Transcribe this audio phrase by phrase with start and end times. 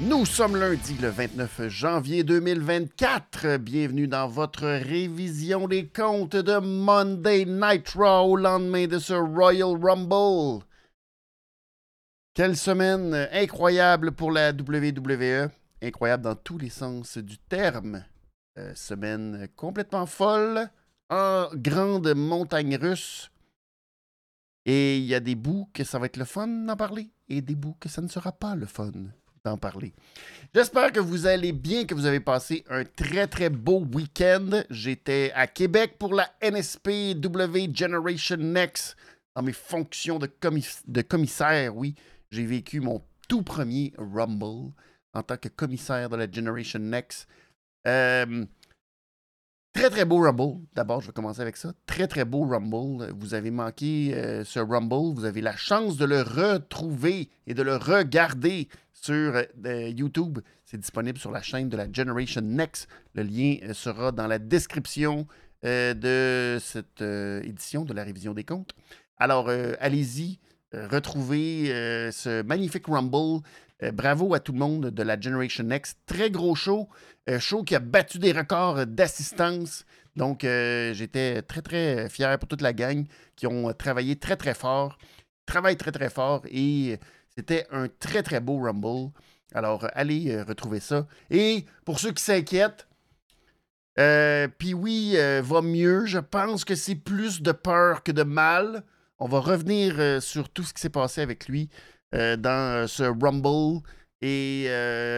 [0.00, 3.56] Nous sommes lundi le 29 janvier 2024.
[3.56, 9.78] Bienvenue dans votre révision des comptes de Monday Night Raw au lendemain de ce Royal
[9.80, 10.62] Rumble.
[12.34, 15.50] Quelle semaine incroyable pour la WWE.
[15.80, 18.04] Incroyable dans tous les sens du terme.
[18.58, 20.68] Euh, semaine complètement folle
[21.10, 23.30] en grande montagne russe.
[24.66, 27.40] Et il y a des bouts que ça va être le fun d'en parler et
[27.40, 28.90] des bouts que ça ne sera pas le fun
[29.44, 29.94] d'en parler.
[30.52, 34.64] J'espère que vous allez bien, que vous avez passé un très très beau week-end.
[34.70, 38.96] J'étais à Québec pour la NSPW Generation Next
[39.36, 40.28] dans mes fonctions de,
[40.88, 41.76] de commissaire.
[41.76, 41.94] Oui,
[42.34, 44.72] j'ai vécu mon tout premier Rumble
[45.12, 47.28] en tant que commissaire de la Generation Next.
[47.86, 48.44] Euh,
[49.72, 50.64] Très, très beau Rumble.
[50.74, 51.72] D'abord, je vais commencer avec ça.
[51.86, 53.12] Très, très beau Rumble.
[53.18, 55.14] Vous avez manqué euh, ce Rumble.
[55.14, 60.38] Vous avez la chance de le retrouver et de le regarder sur euh, YouTube.
[60.64, 62.88] C'est disponible sur la chaîne de la Generation Next.
[63.14, 65.26] Le lien sera dans la description
[65.62, 68.74] de cette édition de la révision des comptes.
[69.16, 69.48] Alors,
[69.80, 70.38] allez-y,
[70.90, 71.66] retrouvez
[72.12, 73.42] ce magnifique Rumble.
[73.92, 75.98] bravo à tout le monde de la Generation Next.
[76.06, 76.88] Très gros show.
[77.26, 79.84] Un show qui a battu des records d'assistance.
[80.16, 83.04] Donc, euh, j'étais très, très fier pour toute la gang
[83.36, 84.98] qui ont travaillé très, très fort.
[85.46, 86.42] Travaillent très, très fort.
[86.50, 86.98] Et
[87.36, 89.10] c'était un très, très beau Rumble.
[89.54, 91.06] Alors, allez euh, retrouver ça.
[91.30, 92.86] Et pour ceux qui s'inquiètent,
[93.98, 96.06] euh, puis oui, va mieux.
[96.06, 98.84] Je pense que c'est plus de peur que de mal.
[99.24, 101.70] On va revenir sur tout ce qui s'est passé avec lui
[102.12, 103.80] dans ce Rumble
[104.20, 104.68] et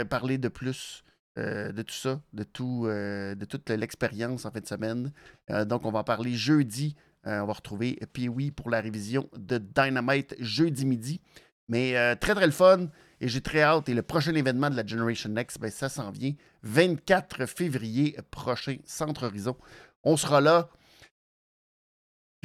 [0.08, 1.02] parler de plus
[1.38, 5.12] euh, de tout ça, de, tout, euh, de toute l'expérience en fin de semaine.
[5.50, 6.96] Euh, donc, on va parler jeudi.
[7.26, 11.20] on va retrouver Pee-Wee pour la révision de Dynamite jeudi midi.
[11.68, 12.86] Mais très, très le fun.
[13.20, 13.88] Et j'ai très hâte.
[13.88, 16.32] Et le prochain événement de la Generation Next, ben, ça s'en vient.
[16.62, 19.56] 24 février prochain, Centre Horizon.
[20.04, 20.70] On sera là.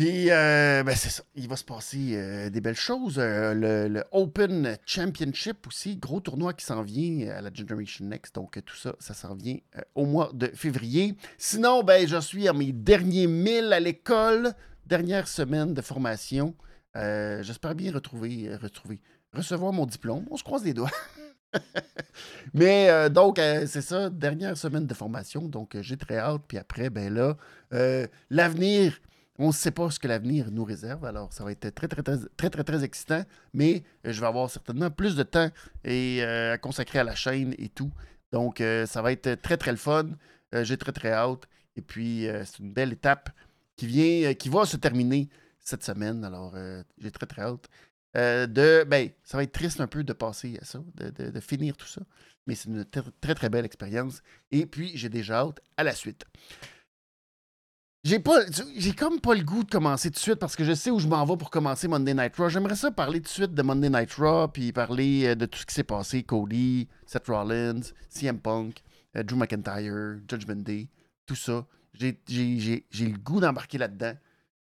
[0.02, 1.22] Puis, euh, ben c'est ça.
[1.36, 3.18] Il va se passer euh, des belles choses.
[3.20, 8.34] Euh, le, Open Championship aussi, gros tournoi qui s'en vient à la Generation Next.
[8.34, 9.58] Donc, tout ça, ça s'en vient
[9.94, 11.16] au mois de février.
[11.38, 14.54] Sinon, ben, je suis à mes derniers milles à l'école.
[14.88, 16.56] Dernière semaine de formation.
[16.96, 19.02] J'espère bien retrouver, retrouver,
[19.34, 20.26] recevoir mon diplôme.
[20.32, 20.90] On se croise les doigts.
[22.56, 25.44] Mais donc, c'est ça, dernière semaine de formation.
[25.44, 26.42] Donc, j'ai très hâte.
[26.48, 27.38] Puis après, ben là,
[28.32, 29.00] l'avenir
[29.38, 32.04] on ne sait pas ce que l'avenir nous réserve, alors ça va être très, très,
[32.04, 35.50] très, très, très, très excitant, mais euh, je vais avoir certainement plus de temps
[35.84, 37.92] et, euh, à consacrer à la chaîne et tout.
[38.32, 40.10] Donc, euh, ça va être très, très le fun.
[40.54, 41.48] J'ai très, très hâte.
[41.78, 43.30] Et puis, c'est une belle étape
[43.78, 45.30] qui vient, qui va se terminer
[45.62, 46.26] cette semaine.
[46.26, 46.54] Alors,
[46.98, 47.70] j'ai très, très hâte.
[48.16, 51.78] de, ben, ça va être triste un peu de passer à ça, de, de finir
[51.78, 52.02] tout ça.
[52.48, 54.22] Mais c'est une très, très belle expérience.
[54.52, 56.26] Et puis, j'ai déjà hâte à la suite.
[58.04, 58.40] J'ai pas,
[58.78, 60.98] j'ai comme pas le goût de commencer tout de suite parce que je sais où
[60.98, 62.50] je m'en vais pour commencer Monday Night Raw.
[62.50, 65.60] J'aimerais ça parler tout de suite de Monday Night Raw puis parler euh, de tout
[65.60, 68.82] ce qui s'est passé, Cody, Seth Rollins, CM Punk,
[69.16, 70.88] euh, Drew McIntyre, Judgment Day,
[71.28, 71.64] tout ça.
[71.94, 74.14] J'ai, le goût d'embarquer là-dedans.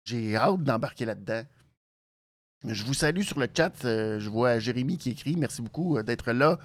[0.03, 1.43] J'ai hâte d'embarquer là-dedans.
[2.65, 3.85] Je vous salue sur le chat.
[3.85, 5.37] Euh, je vois Jérémy qui écrit.
[5.37, 6.59] Merci beaucoup d'être là.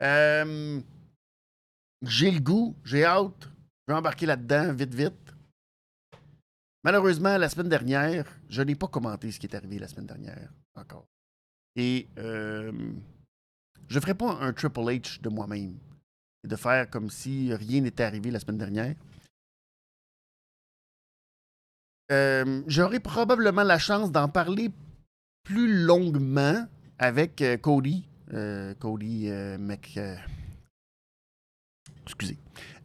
[0.00, 0.84] j'ai
[2.30, 3.48] le goût, j'ai hâte.
[3.88, 5.23] Je vais embarquer là-dedans vite, vite.
[6.84, 10.50] Malheureusement, la semaine dernière, je n'ai pas commenté ce qui est arrivé la semaine dernière
[10.74, 11.06] encore.
[11.76, 12.70] Et euh,
[13.88, 15.78] je ne ferai pas un Triple H de moi-même.
[16.46, 18.94] De faire comme si rien n'était arrivé la semaine dernière.
[22.12, 24.70] Euh, j'aurai probablement la chance d'en parler
[25.42, 26.66] plus longuement
[26.98, 28.06] avec euh, Cody.
[28.80, 30.00] Cody Mc,
[32.04, 32.36] Excusez.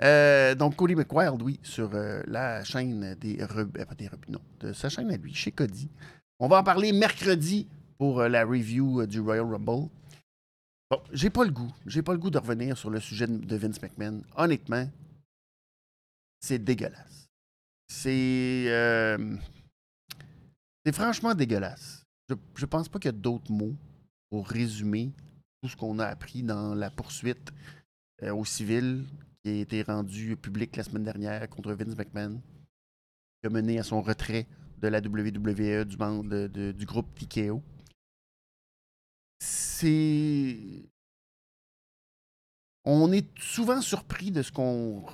[0.01, 3.85] Euh, donc, Cody McWild, oui, sur euh, la chaîne des Rebelles.
[3.85, 5.89] Pas des non, de sa chaîne à lui, chez Cody.
[6.39, 7.67] On va en parler mercredi
[7.97, 9.89] pour euh, la review du Royal Rumble.
[10.89, 11.73] Bon, j'ai pas le goût.
[11.85, 14.21] J'ai pas le goût de revenir sur le sujet de Vince McMahon.
[14.35, 14.89] Honnêtement,
[16.39, 17.27] c'est dégueulasse.
[17.87, 18.65] C'est.
[20.85, 22.05] c'est franchement dégueulasse.
[22.55, 23.75] Je, pense pas qu'il y a d'autres mots
[24.29, 25.11] pour résumer
[25.61, 27.51] tout ce qu'on a appris dans la poursuite
[28.23, 29.05] euh, au civil
[29.43, 32.41] qui a été rendu public la semaine dernière contre Vince McMahon,
[33.41, 34.47] qui a mené à son retrait
[34.79, 37.61] de la WWE du, du groupe TKO.
[39.39, 40.57] c'est.
[42.85, 45.05] On est souvent surpris de ce qu'on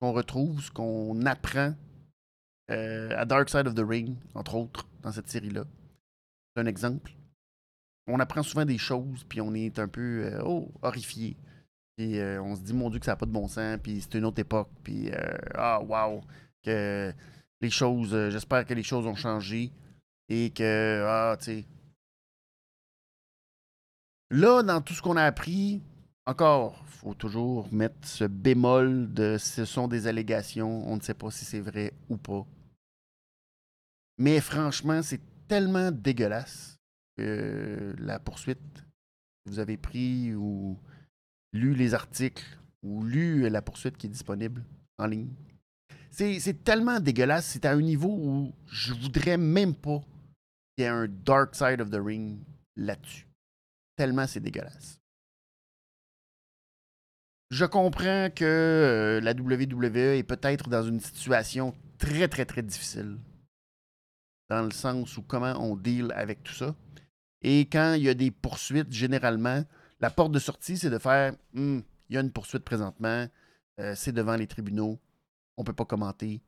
[0.00, 1.74] qu'on retrouve, ce qu'on apprend
[2.70, 5.64] euh, à Dark Side of the Ring, entre autres, dans cette série-là.
[6.54, 7.12] C'est un exemple.
[8.06, 11.36] On apprend souvent des choses, puis on est un peu euh, oh, horrifié.
[11.98, 14.00] Puis euh, on se dit, mon Dieu, que ça n'a pas de bon sens, puis
[14.00, 15.10] c'est une autre époque, puis
[15.56, 16.20] ah, wow,
[16.62, 17.12] que
[17.60, 19.72] les choses, j'espère que les choses ont changé
[20.28, 21.64] et que, ah, tu sais.
[24.30, 25.82] Là, dans tout ce qu'on a appris,
[26.24, 31.32] encore, faut toujours mettre ce bémol de ce sont des allégations, on ne sait pas
[31.32, 32.46] si c'est vrai ou pas.
[34.18, 36.78] Mais franchement, c'est tellement dégueulasse
[37.16, 38.84] que la poursuite,
[39.46, 40.78] vous avez pris ou
[41.52, 44.64] lu les articles ou lu la poursuite qui est disponible
[44.98, 45.30] en ligne.
[46.10, 50.00] C'est tellement dégueulasse, c'est à un niveau où je voudrais même pas
[50.76, 52.38] qu'il y ait un Dark Side of the Ring
[52.76, 53.26] là-dessus.
[53.96, 54.98] Tellement c'est dégueulasse.
[57.50, 63.16] Je comprends que euh, la WWE est peut-être dans une situation très, très, très difficile.
[64.50, 66.74] Dans le sens où comment on deal avec tout ça.
[67.40, 69.64] Et quand il y a des poursuites, généralement,
[70.00, 73.26] la porte de sortie, c'est de faire hmm, il y a une poursuite présentement,
[73.80, 74.98] euh, c'est devant les tribunaux,
[75.56, 76.40] on ne peut pas commenter.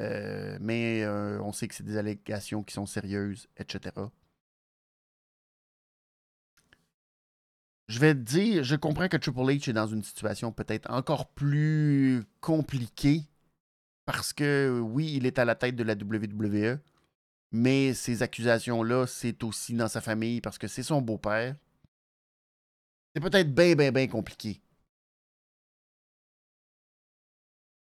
[0.00, 3.92] Euh, mais on sait que c'est des allégations qui sont sérieuses, etc.
[7.88, 11.28] je vais te dire, je comprends que Triple H est dans une situation peut-être encore
[11.28, 13.22] plus compliquée
[14.06, 16.78] parce que oui, il est à la tête de la WWE,
[17.52, 21.56] mais ces accusations-là, c'est aussi dans sa famille parce que c'est son beau-père.
[23.14, 24.60] C'est peut-être bien, bien, bien compliqué.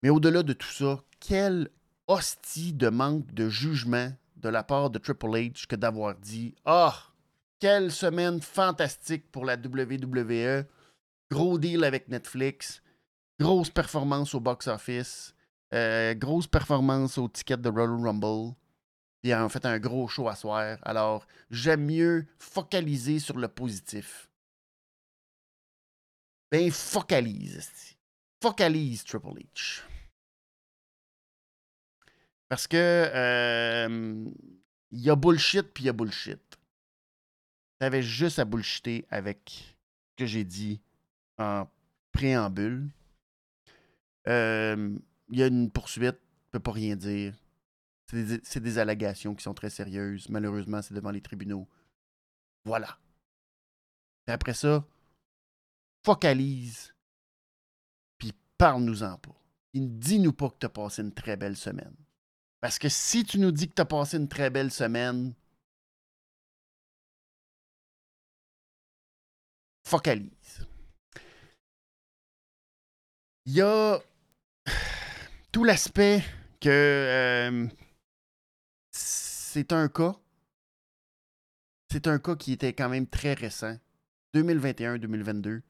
[0.02, 1.70] Mais au-delà de tout ça, quel
[2.06, 6.94] hostie de manque de jugement de la part de Triple H que d'avoir dit Ah,
[7.58, 10.64] quelle semaine fantastique pour la WWE.
[11.30, 12.80] Gros deal avec Netflix.
[13.40, 15.34] Grosse performance au box-office.
[15.74, 18.54] Euh, grosse performance au ticket de Royal Rumble.
[19.22, 20.78] Puis en fait un gros show à soir.
[20.82, 24.27] Alors, j'aime mieux focaliser sur le positif.
[26.50, 27.96] Ben, focalise.
[28.42, 29.82] Focalise Triple H.
[32.48, 34.24] Parce que euh,
[34.90, 36.40] il y a bullshit puis il y a bullshit.
[37.78, 40.80] T'avais juste à bullshiter avec ce que j'ai dit
[41.38, 41.68] en
[42.12, 42.88] préambule.
[44.26, 47.34] Il y a une poursuite, ne peut pas rien dire.
[48.06, 50.30] C'est des, allégations qui sont très sérieuses.
[50.30, 51.68] Malheureusement, c'est devant les tribunaux.
[52.64, 52.98] Voilà.
[54.26, 54.86] Et après ça,
[56.08, 56.94] focalise,
[58.16, 59.36] puis parle-nous-en pas.
[59.74, 61.94] Dis-nous pas que tu as passé une très belle semaine.
[62.62, 65.34] Parce que si tu nous dis que tu as passé une très belle semaine,
[69.86, 70.66] focalise.
[73.44, 74.00] Il y a
[75.52, 76.24] tout l'aspect
[76.58, 77.68] que euh,
[78.92, 80.16] c'est un cas.
[81.92, 83.76] C'est un cas qui était quand même très récent.
[84.34, 85.60] 2021-2022.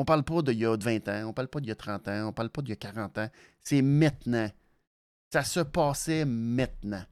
[0.00, 2.06] On parle pas d'il y a 20 ans, on parle pas d'il y a 30
[2.06, 3.28] ans, on parle pas d'il y a 40 ans.
[3.64, 4.48] C'est maintenant.
[5.28, 7.02] Ça se passait maintenant.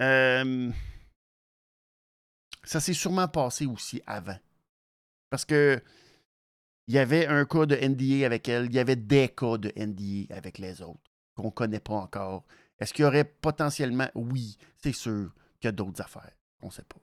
[0.00, 0.72] Euh,
[2.64, 4.38] ça s'est sûrement passé aussi avant.
[5.30, 5.80] Parce que
[6.88, 9.72] il y avait un cas de NDA avec elle, il y avait des cas de
[9.76, 12.44] NDA avec les autres qu'on ne connaît pas encore.
[12.80, 16.34] Est-ce qu'il y aurait potentiellement, oui, c'est sûr qu'il y a d'autres affaires.
[16.62, 16.98] On ne sait pas.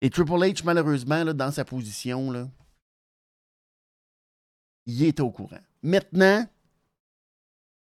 [0.00, 2.50] Et Triple H, malheureusement, dans sa position,
[4.86, 5.60] il est au courant.
[5.82, 6.48] Maintenant,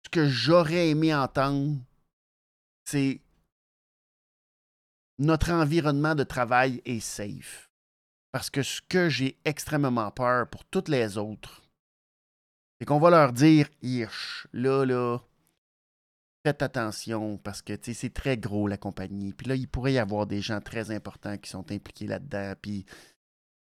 [0.05, 1.77] ce que j'aurais aimé entendre,
[2.85, 3.19] c'est
[5.17, 7.69] notre environnement de travail est safe.
[8.31, 11.63] Parce que ce que j'ai extrêmement peur pour toutes les autres,
[12.77, 15.19] c'est qu'on va leur dire, Hirsch, là, là,
[16.45, 19.33] faites attention parce que c'est très gros la compagnie.
[19.33, 22.53] Puis là, il pourrait y avoir des gens très importants qui sont impliqués là-dedans.
[22.61, 22.85] Puis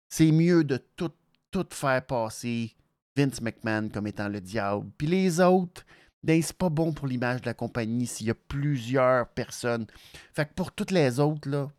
[0.07, 1.11] c'est mieux de tout,
[1.49, 2.75] tout faire passer
[3.17, 4.87] Vince McMahon comme étant le diable.
[4.99, 5.83] Puis les autres,
[6.21, 9.87] ben, c'est pas bon pour l'image de la compagnie s'il y a plusieurs personnes.
[10.35, 11.71] Fait que pour toutes les autres, là,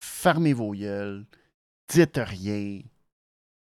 [0.00, 1.24] fermez vos gueules,
[1.88, 2.82] dites rien.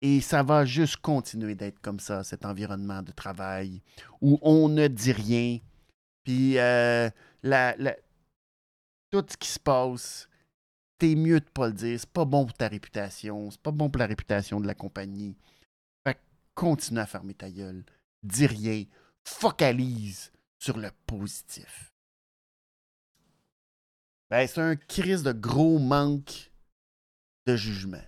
[0.00, 3.83] Et ça va juste continuer d'être comme ça, cet environnement de travail
[4.21, 5.59] où on ne dit rien.
[6.25, 7.11] Puis euh,
[7.43, 7.75] la,
[9.11, 10.29] tout ce qui se passe,
[11.00, 11.99] c'est mieux de pas le dire.
[11.99, 13.50] C'est pas bon pour ta réputation.
[13.50, 15.37] C'est pas bon pour la réputation de la compagnie.
[16.07, 16.21] Fait que
[16.55, 17.85] continue à fermer ta gueule.
[18.23, 18.85] Dis rien
[19.25, 21.93] focalise sur le positif.
[24.31, 26.50] Ben, c'est un crise de gros manque
[27.47, 28.05] de jugement.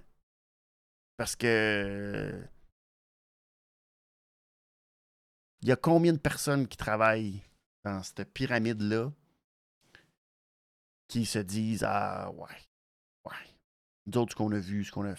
[1.17, 2.43] Parce que.
[5.61, 7.43] Il y a combien de personnes qui travaillent
[7.85, 9.13] dans cette pyramide-là
[11.09, 12.49] qui se disent Ah, ouais,
[13.27, 13.33] ouais.
[14.07, 15.15] D'autres, ce qu'on a vu, ce qu'on a,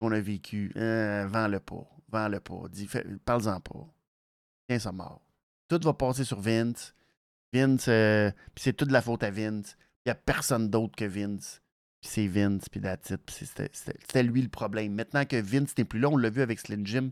[0.00, 2.62] qu'on a vécu, euh, vends-le pas, vends-le pas,
[3.24, 3.94] parle-en pas.
[4.68, 5.22] Tiens, ça mort.
[5.68, 6.94] Tout va passer sur Vince.
[7.52, 9.76] Vince, euh, puis c'est toute la faute à Vince.
[10.04, 11.62] Il n'y a personne d'autre que Vince.
[12.00, 13.14] Puis c'est Vince, puis it.
[13.72, 14.94] C'était lui le problème.
[14.94, 17.10] Maintenant que Vince n'est plus là, on l'a vu avec Slim Jim.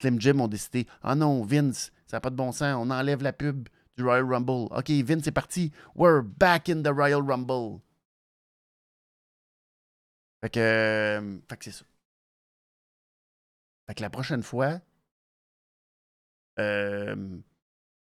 [0.00, 3.22] Slim Jim ont décidé Ah non, Vince, ça n'a pas de bon sens, on enlève
[3.22, 4.68] la pub du Royal Rumble.
[4.70, 5.72] OK, Vince est parti.
[5.94, 7.80] We're back in the Royal Rumble.
[10.40, 11.84] Fait que, euh, fait que c'est ça.
[13.88, 14.80] Fait que la prochaine fois,
[16.60, 17.38] euh,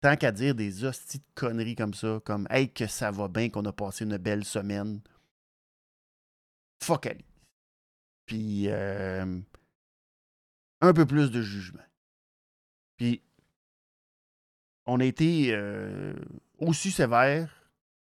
[0.01, 3.49] tant qu'à dire des hosties de conneries comme ça, comme Hey, que ça va bien,
[3.49, 5.01] qu'on a passé une belle semaine,
[6.83, 7.23] focalise.
[8.25, 9.39] Puis euh,
[10.81, 11.83] un peu plus de jugement.
[12.97, 13.21] Puis
[14.85, 16.13] on a été euh,
[16.57, 17.53] aussi sévère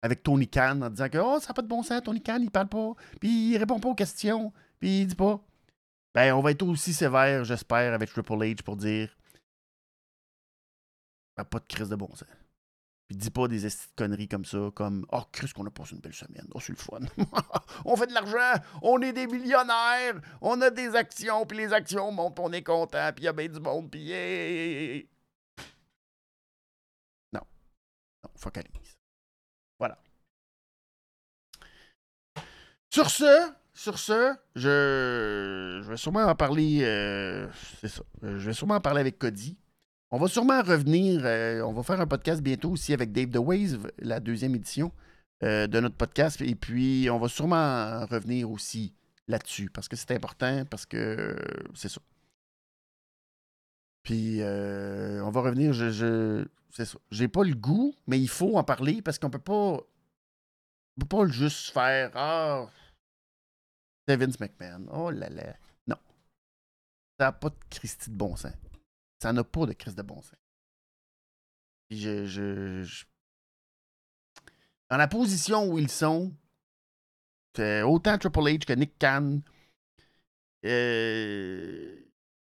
[0.01, 2.39] avec Tony Khan en disant que oh, ça n'a pas de bon sens, Tony Khan,
[2.41, 5.43] il parle pas, puis il répond pas aux questions, puis il dit pas.
[6.15, 9.15] Ben, on va être aussi sévère, j'espère, avec Triple H pour dire
[11.43, 12.27] pas de crise de bon sens.
[13.09, 16.13] Puis dis pas des conneries comme ça, comme Oh, Chris, qu'on a passé une belle
[16.13, 16.47] semaine.
[16.53, 16.99] Oh, c'est le fun.
[17.85, 22.11] on fait de l'argent, on est des millionnaires, on a des actions, puis les actions
[22.11, 25.09] montent, on est content, puis il y a bien du monde, puis.
[27.33, 27.41] Non.
[28.23, 28.99] Non, focalise.
[29.79, 29.97] Voilà.
[32.91, 36.81] Sur ce, sur ce, je, je vais sûrement en parler.
[36.83, 37.47] Euh,
[37.81, 38.03] c'est ça.
[38.21, 39.57] Je vais sûrement en parler avec Cody.
[40.11, 41.21] On va sûrement revenir.
[41.23, 44.91] Euh, on va faire un podcast bientôt aussi avec Dave The Wave, la deuxième édition
[45.43, 46.41] euh, de notre podcast.
[46.41, 48.93] Et puis, on va sûrement revenir aussi
[49.27, 51.37] là-dessus parce que c'est important, parce que
[51.75, 52.01] c'est ça.
[54.01, 55.73] Puis, euh, on va revenir.
[55.73, 56.97] Je, c'est ça.
[57.11, 59.77] J'ai pas le goût, mais il faut en parler parce qu'on peut pas.
[60.97, 62.67] On peut pas juste faire Ah,
[64.07, 64.87] c'est Vince McMahon.
[64.91, 65.55] Oh là là.
[65.85, 65.97] Non.
[67.19, 68.53] Ça n'a pas de Christie de bon sens.
[69.19, 70.35] Ça n'a pas de crise de bon sens.
[71.89, 73.05] Je, je,
[74.89, 76.33] Dans la position où ils sont,
[77.57, 79.41] autant Triple H que Nick Khan,
[80.65, 81.95] euh,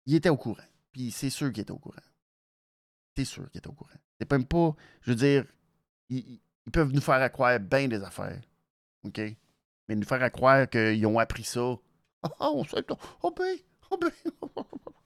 [0.06, 0.62] il était au courant.
[0.92, 1.96] Puis c'est sûr qu'il était au courant.
[3.16, 3.90] C'est sûr qu'il était au courant.
[4.18, 4.74] C'est même pas.
[5.02, 5.44] Je veux dire,
[6.08, 6.40] ils,
[6.72, 8.40] peuvent nous faire croire bien des affaires.
[9.04, 9.20] OK?
[9.88, 11.76] Mais nous faire croire qu'ils ont appris ça.
[12.24, 12.84] Ah, oh, on sait.
[13.24, 13.56] Oh ben,
[13.90, 14.12] oh ben.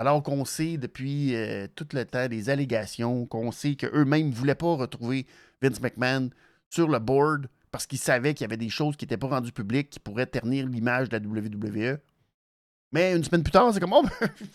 [0.00, 4.54] Alors qu'on sait depuis euh, tout le temps des allégations, qu'on sait qu'eux-mêmes ne voulaient
[4.54, 5.26] pas retrouver
[5.60, 6.30] Vince McMahon
[6.70, 9.52] sur le board parce qu'ils savaient qu'il y avait des choses qui n'étaient pas rendues
[9.52, 11.98] publiques qui pourraient ternir l'image de la WWE.
[12.92, 14.02] Mais une semaine plus tard, c'est comme Oh,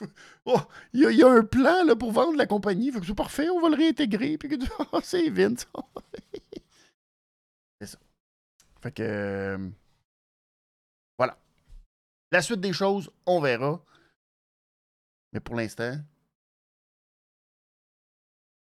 [0.45, 0.59] oh
[0.93, 2.91] il y, a un plan là, pour vendre la compagnie.
[2.91, 4.39] c'est parfait, on va le réintégrer.
[4.39, 4.49] Puis
[4.93, 5.67] oh, c'est Vince.
[7.79, 7.99] c'est ça.
[8.81, 9.03] Fait que.
[9.03, 9.69] Euh,
[11.19, 11.37] voilà.
[12.31, 13.79] La suite des choses, on verra.
[15.36, 15.98] Mais pour l'instant,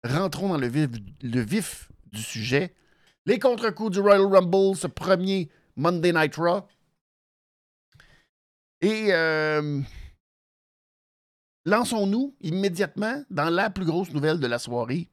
[0.04, 0.90] rentrons dans le vif,
[1.22, 2.74] le vif du sujet.
[3.24, 6.68] Les contre-coups du Royal Rumble, ce premier Monday Night Raw.
[8.82, 9.80] Et euh,
[11.64, 15.08] lançons-nous immédiatement dans la plus grosse nouvelle de la soirée.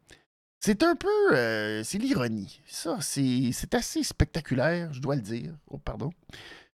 [0.59, 1.37] C'est un peu.
[1.37, 2.59] Euh, c'est l'ironie.
[2.67, 5.55] Ça, c'est assez spectaculaire, je dois le dire.
[5.67, 6.11] Oh, pardon.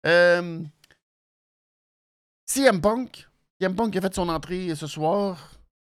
[0.06, 0.62] Euh,
[2.46, 3.26] CM Punk
[3.60, 5.54] CM Punk a fait son entrée ce soir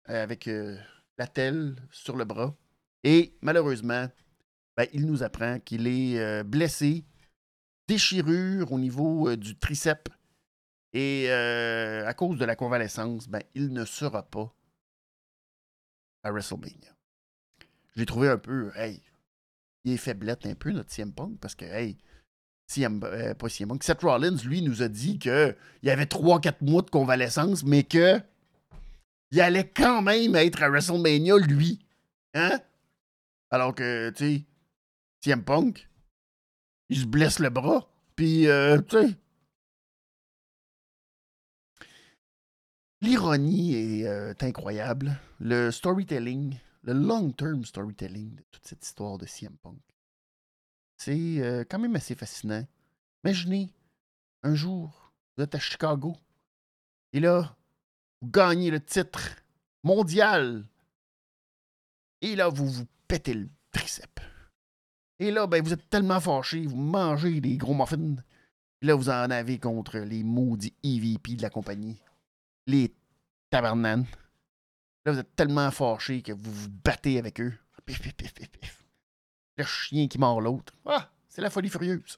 [0.10, 0.76] euh, avec euh,
[1.20, 2.56] la telle sur le bras.
[3.04, 4.08] Et malheureusement,
[4.76, 7.06] ben, il nous apprend qu'il est euh, blessé,
[7.88, 10.12] déchirure au niveau du triceps.
[10.94, 14.54] Et à cause de la convalescence, ben, il ne sera pas
[16.24, 16.94] à WrestleMania.
[17.96, 19.02] J'ai trouvé un peu, hey,
[19.86, 21.98] il est faiblette un peu notre CM Punk parce que, hey,
[22.72, 26.82] CM, euh, pas CM Seth Rollins, lui, nous a dit qu'il y avait 3-4 mois
[26.82, 28.22] de convalescence, mais que
[29.32, 31.80] il allait quand même être à WrestleMania, lui.
[32.34, 32.60] Hein?
[33.50, 34.46] Alors que, tu sais,
[35.22, 35.90] CM Punk,
[36.90, 38.80] il se blesse le bras, puis, euh.
[43.02, 45.20] L'ironie est euh, incroyable.
[45.40, 49.82] Le storytelling, le long-term storytelling de toute cette histoire de CM Punk.
[51.04, 52.64] C'est euh, quand même assez fascinant.
[53.24, 53.74] Imaginez,
[54.44, 56.16] un jour, vous êtes à Chicago,
[57.12, 57.58] et là,
[58.22, 59.38] vous gagnez le titre
[59.84, 60.64] mondial,
[62.22, 64.22] et là, vous vous pétez le triceps.
[65.18, 68.18] Et là, ben, vous êtes tellement fâchés, vous mangez des gros muffins.
[68.84, 72.00] Et là, vous en avez contre les maudits EVP de la compagnie.
[72.68, 72.94] Les
[73.50, 74.06] tabernanes.
[75.04, 77.54] Là, vous êtes tellement fâchés que vous vous battez avec eux.
[77.88, 78.81] Pif, pif, pif.
[79.62, 80.74] Le chien qui mord l'autre.
[80.86, 82.18] Ah, c'est la folie furieuse.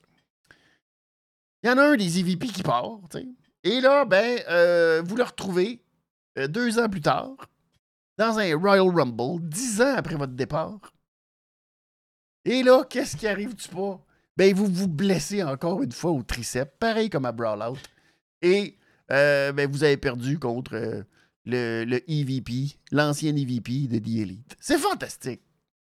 [1.61, 3.27] Il y en a un des EVP qui part, tu sais.
[3.63, 5.81] Et là, ben, euh, vous le retrouvez
[6.37, 7.35] euh, deux ans plus tard
[8.17, 10.93] dans un Royal Rumble, dix ans après votre départ.
[12.45, 13.99] Et là, qu'est-ce qui arrive du pas?
[14.35, 17.77] Ben, vous vous blessez encore une fois au triceps, pareil comme à Brawlout.
[18.41, 18.77] Et
[19.11, 21.05] euh, ben, vous avez perdu contre
[21.45, 24.57] le, EVP, l'ancien EVP de The Elite.
[24.59, 25.41] C'est fantastique.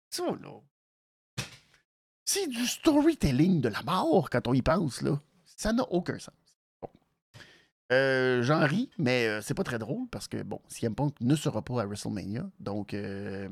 [0.09, 0.59] Ça, là.
[2.33, 5.19] C'est du storytelling de la mort quand on y pense, là.
[5.43, 6.33] Ça n'a aucun sens.
[7.91, 11.35] Euh, j'en ris, mais euh, c'est pas très drôle parce que, bon, CM Punk ne
[11.35, 12.49] sera pas à WrestleMania.
[12.61, 13.49] Donc, euh,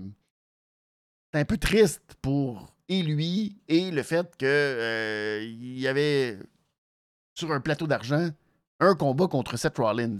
[1.33, 6.39] c'est un peu triste pour et lui et le fait qu'il y avait
[7.33, 8.29] sur un plateau d'argent
[8.79, 10.19] un combat contre Seth Rollins.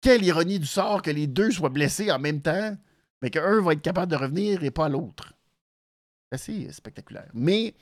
[0.00, 2.78] Quelle ironie du sort que les deux soient blessés en même temps,
[3.20, 5.34] mais qu'un va être capable de revenir et pas l'autre.
[6.32, 7.30] Assez spectaculaire.
[7.34, 7.74] Mais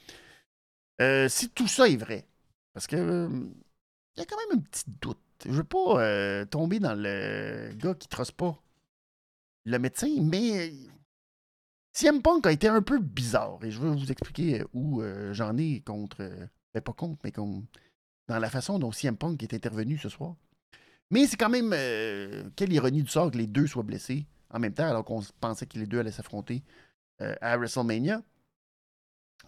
[1.28, 2.26] si tout ça est vrai,
[2.74, 3.28] parce que
[4.16, 5.18] il y a quand même un petit doute.
[5.44, 8.62] Je veux pas euh, tomber dans le gars qui trosse pas
[9.64, 10.72] le médecin, mais
[11.92, 13.58] CM Punk a été un peu bizarre.
[13.62, 16.30] Et je veux vous expliquer où euh, j'en ai contre.
[16.74, 17.64] Ben, pas contre, mais comme
[18.28, 20.34] dans la façon dont CM Punk est intervenu ce soir.
[21.10, 21.72] Mais c'est quand même.
[21.74, 25.22] Euh, quelle ironie du sort que les deux soient blessés en même temps, alors qu'on
[25.40, 26.62] pensait que les deux allaient s'affronter
[27.18, 28.22] à WrestleMania.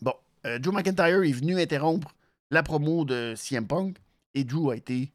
[0.01, 2.15] Bon, Joe McIntyre est venu interrompre
[2.51, 3.99] la promo de CM Punk.
[4.35, 5.13] Et Drew a été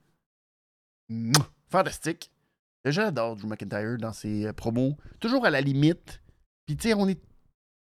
[1.70, 2.32] fantastique.
[2.86, 4.98] J'adore Drew McIntyre dans ses euh, promos.
[5.20, 6.22] Toujours à la limite.
[6.66, 7.20] Puis, tu sais, on est.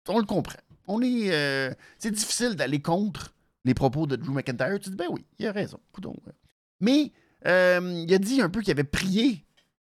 [0.08, 0.60] On le comprend.
[0.86, 1.32] On est.
[1.32, 4.78] Euh, c'est difficile d'aller contre les propos de Drew McIntyre.
[4.80, 5.80] Tu dis, ben oui, il a raison.
[6.80, 7.12] Mais,
[7.46, 9.44] euh, il a dit un peu qu'il avait prié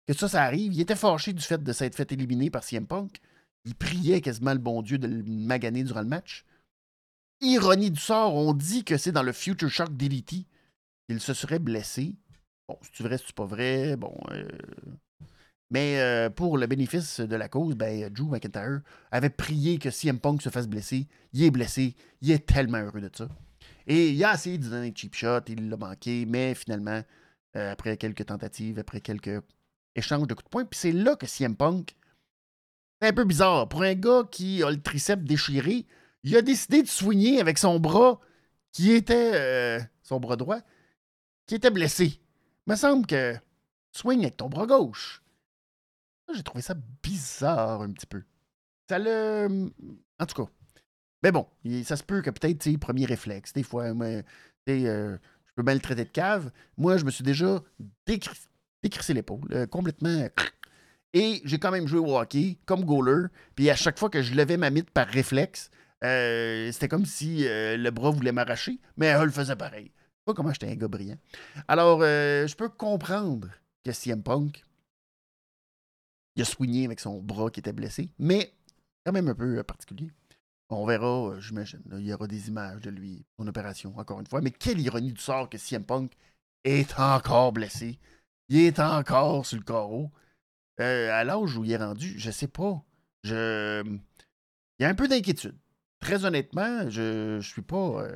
[0.08, 0.74] que ça, ça arrive.
[0.74, 3.20] Il était fâché du fait de s'être fait éliminer par CM Punk.
[3.66, 6.46] Il priait quasiment le bon Dieu de le maganer durant le match.
[7.42, 10.46] Ironie du sort, on dit que c'est dans le Future Shock DDT
[11.10, 12.16] il se serait blessé.
[12.68, 14.16] Bon, si tu vrai, si c'est pas vrai, bon.
[14.32, 14.48] Euh,
[15.70, 20.20] mais euh, pour le bénéfice de la cause, ben, Drew McIntyre avait prié que CM
[20.20, 21.08] Punk se fasse blesser.
[21.34, 21.96] Il est blessé.
[22.22, 23.28] Il est tellement heureux de ça.
[23.88, 25.42] Et il a essayé de donner un cheap shot.
[25.48, 26.26] Il l'a manqué.
[26.26, 27.02] Mais finalement,
[27.56, 29.42] euh, après quelques tentatives, après quelques
[29.96, 31.96] échanges de coups de poing, puis c'est là que CM Punk.
[33.02, 33.68] C'est un peu bizarre.
[33.68, 35.86] Pour un gars qui a le triceps déchiré,
[36.26, 38.20] il a décidé de soigner avec son bras
[38.72, 40.60] qui était son bras droit
[41.48, 42.20] qui était blessé.
[42.68, 43.36] Il me semble que
[43.92, 45.22] swing avec ton bras gauche.
[46.34, 48.24] J'ai trouvé ça bizarre un petit peu.
[48.90, 49.72] Ça le.
[50.20, 50.52] En tout cas.
[51.24, 51.48] Mais bon,
[51.84, 53.54] ça se peut que peut-être, premier réflexe.
[53.54, 54.22] Des fois, euh,
[54.68, 56.52] je peux le traiter de cave.
[56.78, 57.64] Moi, je me suis déjà
[58.06, 60.28] décrissé l'épaule, euh, complètement.
[61.14, 63.28] Et j'ai quand même joué au hockey comme goaler.
[63.56, 65.72] Puis à chaque fois que je levais ma mythe par réflexe,
[66.06, 69.92] euh, c'était comme si le bras voulait m'arracher, mais elle le faisait pareil
[70.26, 71.18] pas comment j'étais un gars brillant.
[71.68, 73.48] Alors, euh, je peux comprendre
[73.84, 74.66] que CM Punk,
[76.36, 78.52] il a soigné avec son bras qui était blessé, mais
[79.06, 80.12] quand même un peu euh, particulier.
[80.70, 81.82] On verra, euh, j'imagine.
[81.92, 84.42] Il y aura des images de lui, son opération, encore une fois.
[84.42, 86.12] Mais quelle ironie du sort que CM Punk
[86.64, 88.00] est encore blessé.
[88.50, 90.12] Il est encore sur le carreau.
[90.80, 92.84] à l'âge où il est rendu, je sais pas.
[93.24, 93.84] Je...
[94.80, 95.56] Il y a un peu d'inquiétude.
[96.00, 98.08] Très honnêtement, je ne suis pas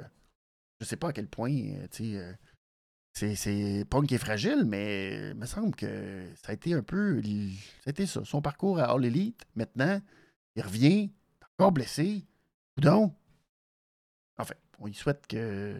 [0.80, 2.34] je sais pas à quel point, euh, euh,
[3.14, 7.22] c'est Punk qui est fragile, mais il me semble que ça a été un peu.
[7.86, 8.24] Ça ça.
[8.24, 10.02] Son parcours à All Elite, maintenant,
[10.56, 11.12] il revient,
[11.58, 12.26] encore blessé.
[12.78, 13.14] Ou donc.
[14.38, 15.76] Enfin, on lui souhaite que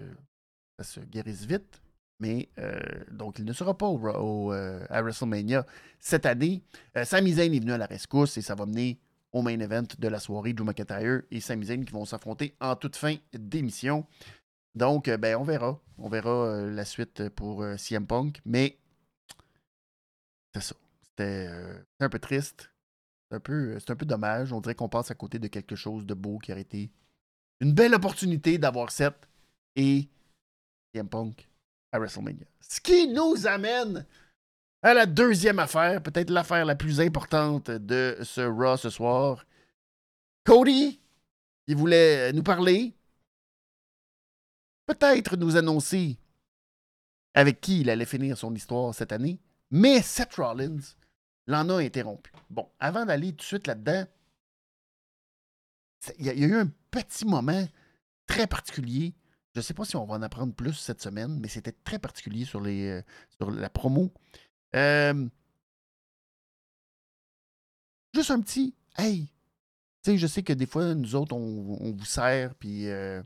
[0.78, 1.82] ça se guérisse vite.
[2.22, 2.82] Mais euh,
[3.12, 5.66] donc, il ne sera pas au, à WrestleMania
[6.00, 6.62] cette année.
[7.06, 9.00] Sami Zayn est venu à la rescousse et ça va mener
[9.32, 10.54] au main event de la soirée.
[10.54, 14.06] Drew McIntyre et Sami Zayn qui vont s'affronter en toute fin d'émission.
[14.76, 15.80] Donc, euh, ben, on verra.
[15.98, 18.40] On verra euh, la suite pour euh, CM Punk.
[18.46, 18.78] Mais
[20.54, 20.76] c'est ça.
[21.02, 21.50] C'était
[22.00, 22.72] un peu triste.
[23.30, 24.54] C'est un, peu, un peu dommage.
[24.54, 26.92] On dirait qu'on passe à côté de quelque chose de beau qui aurait été
[27.60, 29.28] une belle opportunité d'avoir Seth
[29.76, 30.08] et
[30.94, 31.50] CM Punk
[31.92, 32.46] à WrestleMania.
[32.62, 34.06] Ce qui nous amène
[34.82, 39.46] à la deuxième affaire, peut-être l'affaire la plus importante de ce Raw ce soir.
[40.46, 41.00] Cody,
[41.68, 42.96] il voulait nous parler
[44.90, 46.18] peut-être nous annoncer
[47.36, 49.40] avec qui il allait finir son histoire cette année,
[49.70, 50.80] mais Seth Rollins
[51.46, 52.32] l'en a interrompu.
[52.50, 54.06] Bon, avant d'aller tout de suite là-dedans,
[56.18, 57.68] il y, a eu un petit moment
[58.26, 59.14] très particulier.
[59.54, 62.00] Je ne sais pas si on va en apprendre plus cette semaine, mais c'était très
[62.00, 63.02] particulier sur, euh,
[63.38, 64.12] sur la promo.
[64.76, 65.28] Euh,
[68.14, 69.28] juste un petit Hey!
[70.04, 73.22] Tu sais, je sais que des fois, nous autres, on, vous sert, puis euh,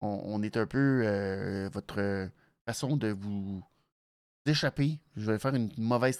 [0.00, 2.28] on, est un peu votre
[2.66, 3.62] façon de vous
[4.46, 4.98] échapper.
[5.16, 6.18] Je vais faire une mauvaise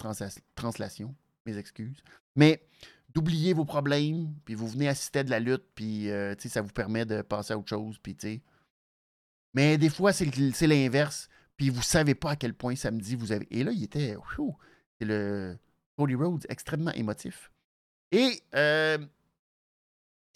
[0.54, 1.14] translation,
[1.46, 2.02] mes excuses.
[2.36, 2.66] Mais
[3.14, 6.72] d'oublier vos problèmes, puis vous venez assister à de la lutte, puis euh, ça vous
[6.72, 8.16] permet de passer à autre chose, puis.
[9.54, 13.46] Mais des fois, c'est l'inverse, puis vous savez pas à quel point samedi vous avez.
[13.50, 14.16] Et là, il était.
[14.98, 15.56] C'est le
[15.96, 17.50] Cody Rhodes extrêmement émotif.
[18.12, 18.98] Et euh,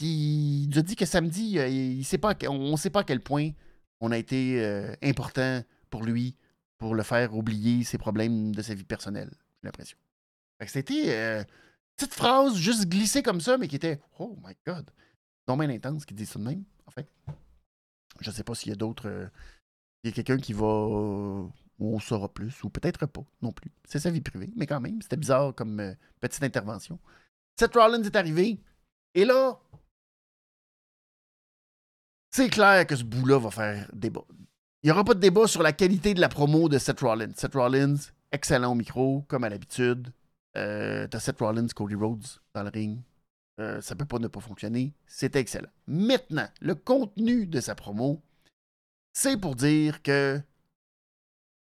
[0.00, 3.04] il nous a dit que samedi, euh, il sait pas, on ne sait pas à
[3.04, 3.50] quel point
[4.00, 6.36] on a été euh, important pour lui
[6.78, 9.98] pour le faire oublier ses problèmes de sa vie personnelle, j'ai l'impression.
[10.66, 11.44] C'était
[11.96, 14.88] petite phrase juste glissée comme ça, mais qui était Oh my God.
[15.48, 17.08] Non, bien intense qui dit ça de même, en fait.
[18.20, 19.30] Je sais pas s'il y a d'autres.
[20.04, 20.66] Euh, il y a quelqu'un qui va.
[20.66, 23.70] où on saura plus, ou peut-être pas non plus.
[23.84, 26.98] C'est sa vie privée, mais quand même, c'était bizarre comme euh, petite intervention.
[27.58, 28.60] Seth Rollins est arrivé,
[29.14, 29.58] et là,
[32.30, 34.24] c'est clair que ce bout-là va faire débat.
[34.82, 37.32] Il n'y aura pas de débat sur la qualité de la promo de Seth Rollins.
[37.34, 37.96] Seth Rollins,
[38.30, 40.12] excellent au micro, comme à l'habitude.
[40.56, 43.00] Euh, t'as Seth Rollins, Cody Rhodes dans le ring.
[43.60, 44.94] Euh, ça peut pas ne pas fonctionner.
[45.06, 45.70] C'était excellent.
[45.88, 48.22] Maintenant, le contenu de sa promo,
[49.20, 50.40] c'est pour dire que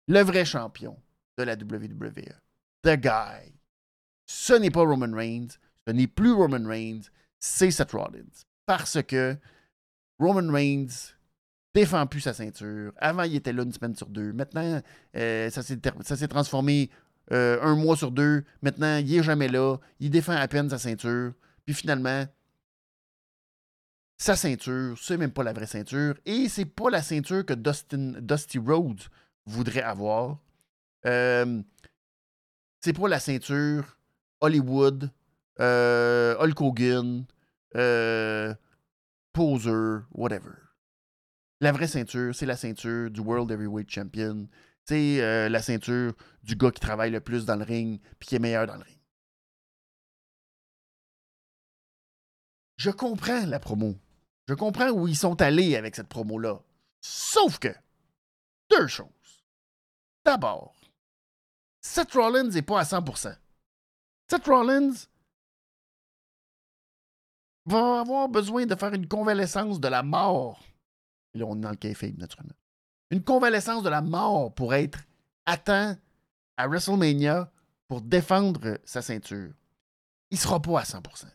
[0.07, 0.95] le vrai champion
[1.39, 2.31] de la WWE,
[2.83, 3.51] The Guy,
[4.27, 5.47] ce n'est pas Roman Reigns,
[5.87, 8.45] ce n'est plus Roman Reigns, c'est Seth Rollins.
[8.67, 9.35] Parce que
[10.19, 11.15] Roman Reigns
[11.73, 12.93] défend plus sa ceinture.
[12.97, 14.33] Avant, il était là une semaine sur deux.
[14.33, 14.79] Maintenant,
[15.15, 16.91] euh, ça s'est transformé
[17.31, 18.43] euh, un mois sur deux.
[18.61, 19.77] Maintenant, il est jamais là.
[19.99, 21.33] Il défend à peine sa ceinture.
[21.65, 22.23] Puis finalement,
[24.17, 26.15] sa ceinture, c'est même pas la vraie ceinture.
[26.25, 29.03] Et c'est pas la ceinture que Dustin, Dusty Rhodes
[29.45, 30.39] voudrait avoir.
[31.05, 31.61] Euh,
[32.81, 33.97] c'est pas la ceinture
[34.41, 35.11] Hollywood,
[35.59, 37.25] euh, Hulk Hogan,
[37.75, 38.53] euh,
[39.33, 40.53] Poser, whatever.
[41.59, 44.47] La vraie ceinture, c'est la ceinture du World Heavyweight Champion.
[44.85, 48.35] C'est euh, la ceinture du gars qui travaille le plus dans le ring puis qui
[48.35, 48.99] est meilleur dans le ring.
[52.77, 53.95] Je comprends la promo.
[54.47, 56.59] Je comprends où ils sont allés avec cette promo-là.
[57.01, 57.73] Sauf que,
[58.69, 59.07] deux choses.
[60.23, 60.75] D'abord,
[61.81, 63.35] Seth Rollins n'est pas à 100%.
[64.29, 64.93] Seth Rollins
[67.65, 70.63] va avoir besoin de faire une convalescence de la mort.
[71.33, 72.53] Là, on est dans le café, naturellement
[73.11, 74.99] une convalescence de la mort pour être
[75.45, 75.97] atteint
[76.57, 77.51] à WrestleMania
[77.87, 79.53] pour défendre sa ceinture.
[80.29, 81.25] Il sera pas à 100%.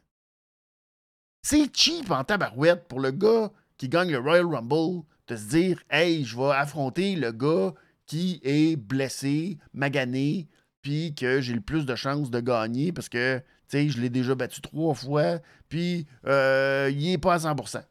[1.42, 5.82] C'est cheap en tabarouette pour le gars qui gagne le Royal Rumble de se dire
[5.90, 7.74] Hey, je vais affronter le gars
[8.06, 10.48] qui est blessé, magané,
[10.82, 14.10] puis que j'ai le plus de chances de gagner parce que, tu sais, je l'ai
[14.10, 17.84] déjà battu trois fois, puis euh, il n'est pas à 100%.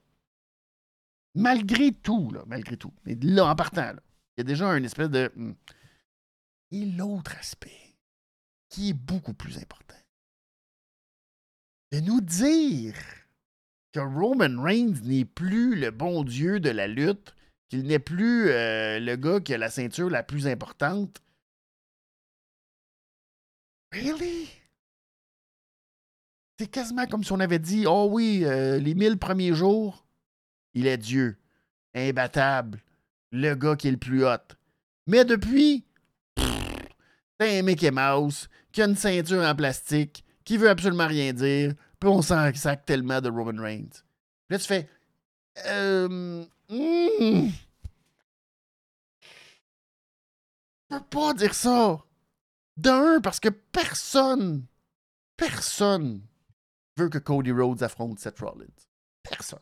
[1.35, 2.93] Malgré tout, là, malgré tout.
[3.05, 3.93] Mais là, en partant,
[4.37, 5.31] il y a déjà un espèce de.
[5.35, 5.53] Hmm.
[6.71, 7.97] Et l'autre aspect,
[8.69, 9.95] qui est beaucoup plus important,
[11.91, 12.93] de nous dire
[13.91, 17.35] que Roman Reigns n'est plus le bon Dieu de la lutte,
[17.69, 21.21] qu'il n'est plus euh, le gars qui a la ceinture la plus importante.
[23.91, 24.49] Really?
[26.57, 30.05] C'est quasiment comme si on avait dit Oh oui, euh, les mille premiers jours,
[30.73, 31.37] il est Dieu,
[31.95, 32.81] imbattable,
[33.31, 34.55] le gars qui est le plus hot.
[35.07, 35.83] Mais depuis,
[36.37, 41.73] c'est un Mickey Mouse qui a une ceinture en plastique, qui veut absolument rien dire,
[42.01, 44.01] puis on s'en sac tellement de Roman Reigns.
[44.49, 44.89] Là, tu fais.
[45.67, 46.43] Euh.
[46.67, 47.49] Hmm.
[50.89, 52.03] peux pas dire ça.
[52.75, 54.65] D'un, parce que personne,
[55.37, 56.21] personne
[56.97, 58.65] veut que Cody Rhodes affronte Seth Rollins.
[59.21, 59.59] Personne.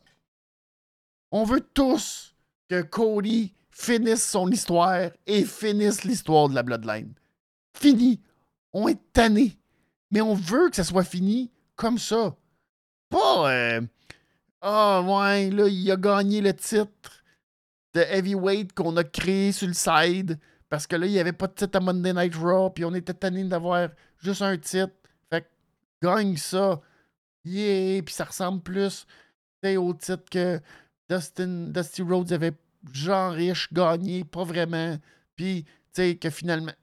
[1.31, 2.35] On veut tous
[2.69, 7.13] que Cody finisse son histoire et finisse l'histoire de la Bloodline.
[7.77, 8.21] Fini.
[8.71, 9.57] On est tanné.
[10.11, 12.35] Mais on veut que ça soit fini comme ça.
[13.09, 13.51] Pas.
[13.51, 13.81] Euh,
[14.61, 17.23] ah, ouais, là, il a gagné le titre
[17.93, 20.37] de heavyweight qu'on a créé sur le side.
[20.67, 22.69] Parce que là, il n'y avait pas de titre à Monday Night Raw.
[22.69, 24.93] Puis on était tanné d'avoir juste un titre.
[25.31, 25.47] Fait que
[26.03, 26.81] gagne ça.
[27.45, 28.03] Yeah.
[28.03, 29.07] Puis ça ressemble plus
[29.63, 30.59] au titre que
[31.09, 32.53] Dustin, Dusty Rhodes avait
[32.91, 34.97] genre riche gagné, pas vraiment.
[35.35, 36.73] Puis, tu sais, que finalement.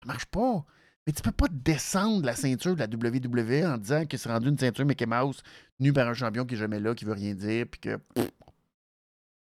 [0.00, 0.64] Ça marche pas.
[1.06, 4.48] Mais tu peux pas descendre la ceinture de la WWE en disant que c'est rendu
[4.48, 5.42] une ceinture Mickey Mouse
[5.80, 7.98] nue par un champion qui est jamais là, qui veut rien dire, puis que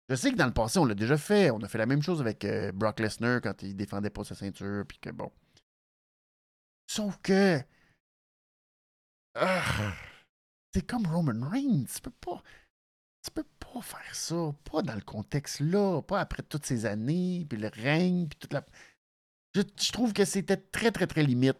[0.08, 1.50] Je sais que dans le passé, on l'a déjà fait.
[1.50, 4.36] On a fait la même chose avec euh, Brock Lesnar quand il défendait pas sa
[4.36, 5.32] ceinture, puis que bon.
[6.86, 7.60] Sauf que.
[9.34, 9.94] Ah,
[10.72, 11.84] c'est comme Roman Reigns.
[11.92, 12.42] Tu peux pas.
[13.24, 14.54] Tu peux pas faire ça.
[14.70, 16.00] Pas dans le contexte là.
[16.02, 18.64] Pas après toutes ces années, puis le règne, puis toute la.
[19.54, 21.58] Je, trouve que c'était très, très, très limite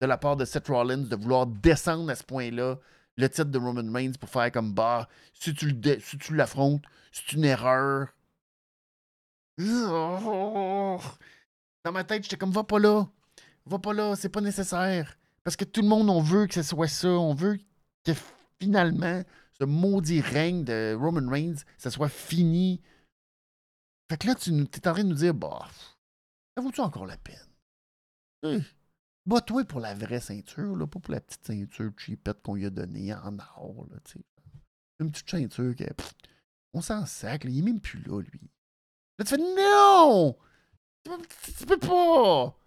[0.00, 2.78] de la part de Seth Rollins de vouloir descendre à ce point-là
[3.16, 7.32] le titre de Roman Reigns pour faire comme bah, si tu le si l'affrontes, c'est
[7.32, 8.08] une erreur.
[9.58, 10.98] Dans
[11.92, 13.06] ma tête, j'étais comme va pas là.
[13.66, 15.16] Va pas là, c'est pas nécessaire.
[15.44, 17.08] Parce que tout le monde, on veut que ce soit ça.
[17.08, 17.58] On veut
[18.04, 18.12] que
[18.60, 19.22] finalement,
[19.58, 22.80] ce maudit règne de Roman Reigns, ça soit fini.
[24.10, 25.68] Fait que là, tu es en train de nous dire, bah,
[26.56, 28.64] ça vaut-tu encore la peine?
[29.26, 32.70] Bats-toi pour la vraie ceinture, là, pas pour la petite ceinture cheapette qu'on lui a
[32.70, 33.86] donnée en or.
[33.90, 33.96] Là,
[35.00, 35.84] Une petite ceinture qui
[36.74, 38.50] on s'en sac, il est même plus là, lui.
[39.18, 40.36] Là, tu fais non!
[41.04, 42.58] Tu peux, pas!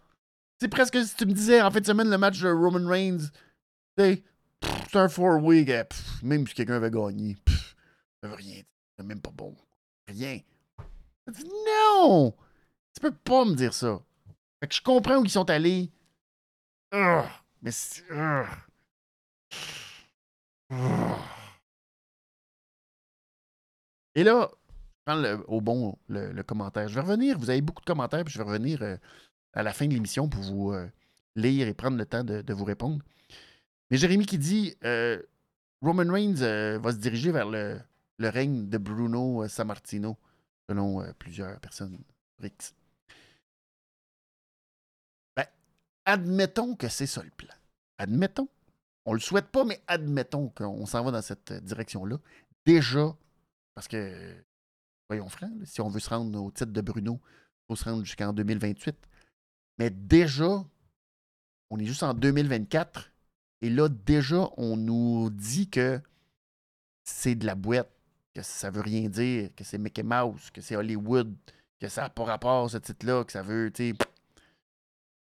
[0.60, 3.30] C'est presque si tu me disais en fin de semaine le match de Roman Reigns,
[3.98, 4.24] c'est
[4.94, 5.66] un four-way,
[6.24, 7.38] même si quelqu'un avait gagné,
[8.24, 8.62] ça veut rien.
[8.98, 9.56] C'est même pas bon.
[10.08, 10.40] Rien.
[11.28, 12.34] Non!
[12.98, 14.00] Tu peux pas me dire ça.
[14.68, 15.92] Je comprends où ils sont allés.
[17.62, 17.70] Mais
[24.16, 24.56] Et là, je
[25.06, 26.88] prends au bon le, commentaire.
[26.88, 28.98] Je vais revenir, vous avez beaucoup de commentaires, puis je vais revenir euh,
[29.54, 30.90] à la fin de l'émission pour vous euh,
[31.36, 33.06] lire et prendre le temps de, vous répondre.
[33.92, 35.22] Mais Jérémy qui dit euh,
[35.84, 37.80] Roman Reigns va se diriger vers le,
[38.18, 40.18] règne de Bruno Sammartino,
[40.68, 42.00] selon plusieurs personnes.
[46.08, 47.54] Admettons que c'est ça le plan.
[48.00, 48.48] Admettons.
[49.06, 52.18] On le souhaite pas, mais admettons qu'on s'en va dans cette direction-là.
[52.66, 53.16] Déjà,
[53.76, 54.36] parce que,
[55.10, 58.04] voyons franc, si on veut se rendre au titre de Bruno, il faut se rendre
[58.04, 58.96] jusqu'en 2028.
[59.78, 60.66] Mais déjà,
[61.70, 63.12] on est juste en 2024.
[63.62, 66.02] Et là, déjà, on nous dit que
[67.04, 67.92] c'est de la boîte,
[68.34, 71.34] que ça veut rien dire, que c'est Mickey Mouse, que c'est Hollywood,
[71.80, 73.98] que ça n'a pas rapport, ce titre-là, que ça veut, tu sais,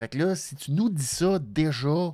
[0.04, 2.13] fait que là, si tu nous dis ça déjà,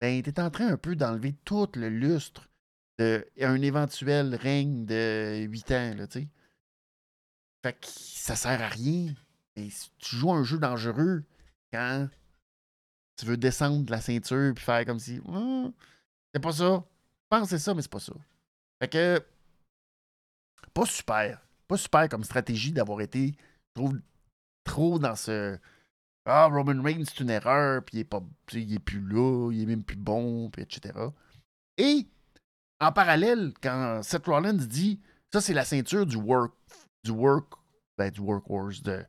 [0.00, 2.48] ben, t'es en train un peu d'enlever tout le lustre
[3.00, 6.28] d'un éventuel règne de 8 ans, là, tu sais.
[7.64, 9.12] Fait que ça sert à rien.
[9.56, 11.24] Et si tu joues un jeu dangereux
[11.72, 12.08] quand
[13.16, 15.72] tu veux descendre de la ceinture puis faire comme si hum,
[16.32, 16.84] c'est pas ça.
[16.84, 18.12] Je pense c'est ça, mais c'est pas ça.
[18.80, 19.26] Fait que
[20.72, 21.44] pas super.
[21.66, 23.34] Pas super comme stratégie d'avoir été,
[23.74, 24.00] je trouve,
[24.62, 25.58] trop dans ce
[26.26, 29.66] ah, Roman Reigns, c'est une erreur, puis il est, pas, il plus là, il est
[29.66, 30.92] même plus bon, puis etc.
[31.78, 32.06] Et
[32.80, 35.00] en parallèle, quand Seth Rollins dit
[35.32, 36.52] ça, c'est la ceinture du work,
[37.04, 37.54] du work,
[37.96, 39.04] ben, du workhorse, de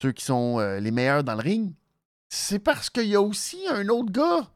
[0.00, 1.74] ceux qui sont euh, les meilleurs dans le ring,
[2.28, 4.50] c'est parce qu'il y a aussi un autre gars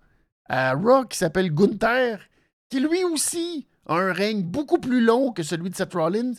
[0.48, 2.20] à Raw qui s'appelle Gunther,
[2.68, 6.34] qui lui aussi a un règne beaucoup plus long que celui de Seth Rollins,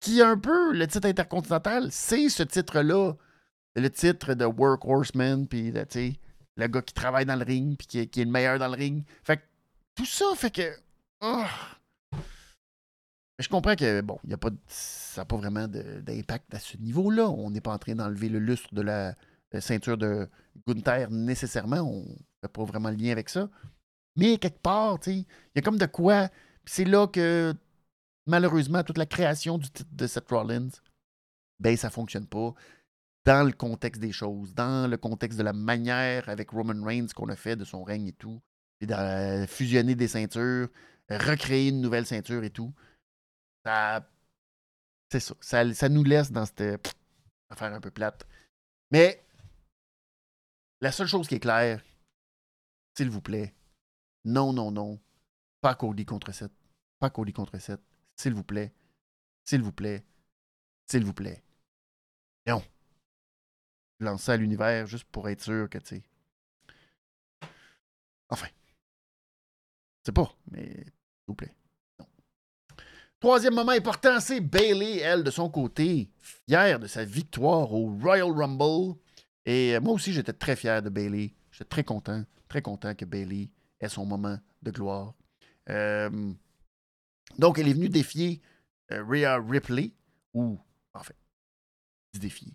[0.00, 3.14] qui un peu le titre intercontinental, c'est ce titre-là
[3.76, 8.24] le titre de Workhorseman, puis le gars qui travaille dans le ring, puis qui, est
[8.24, 9.04] le meilleur dans le ring.
[9.22, 9.42] Fait que
[9.94, 10.76] tout ça fait que.
[11.20, 11.44] Oh.
[13.38, 17.28] Je comprends que, bon, y a pas ça n'a pas vraiment d'impact à ce niveau-là.
[17.28, 19.14] On n'est pas en train d'enlever le lustre de la,
[19.60, 20.28] ceinture de
[20.68, 21.78] Gunther nécessairement.
[21.78, 23.48] On ne fait pas vraiment le lien avec ça.
[24.16, 26.28] Mais quelque part, il y a comme de quoi.
[26.66, 27.54] C'est là que,
[28.26, 30.68] malheureusement, toute la création du titre de Seth Rollins,
[31.58, 32.54] ben, ça fonctionne pas
[33.24, 37.28] dans le contexte des choses, dans le contexte de la manière avec Roman Reigns qu'on
[37.28, 38.40] a fait de son règne et tout,
[38.80, 40.68] et de fusionner des ceintures,
[41.08, 42.72] recréer une nouvelle ceinture et tout.
[43.64, 44.08] Ça,
[45.10, 46.88] c'est ça, ça, nous laisse dans cette
[47.50, 48.26] affaire un peu plate.
[48.90, 49.22] Mais
[50.80, 51.82] la seule chose qui est claire,
[52.96, 53.54] s'il vous plaît,
[54.24, 54.98] non, non, non,
[55.60, 56.50] pas Cody contre 7.
[56.98, 57.80] Pas Cody contre 7.
[58.16, 58.72] S'il vous plaît.
[59.44, 60.04] S'il vous plaît.
[60.86, 61.42] S'il vous plaît.
[62.46, 62.62] Non
[64.00, 66.02] lancer à l'univers juste pour être sûr que, tu sais.
[68.28, 68.48] Enfin.
[70.04, 70.92] C'est pas, mais s'il
[71.28, 71.54] vous plaît.
[73.20, 78.30] Troisième moment important, c'est Bailey, elle, de son côté, fière de sa victoire au Royal
[78.30, 78.98] Rumble.
[79.44, 81.34] Et euh, moi aussi, j'étais très fier de Bailey.
[81.52, 85.12] J'étais très content, très content que Bailey ait son moment de gloire.
[85.68, 86.32] Euh,
[87.38, 88.40] donc, elle est venue défier
[88.90, 89.92] euh, Rhea Ripley,
[90.32, 90.58] ou,
[90.94, 91.16] en fait,
[92.14, 92.54] défier.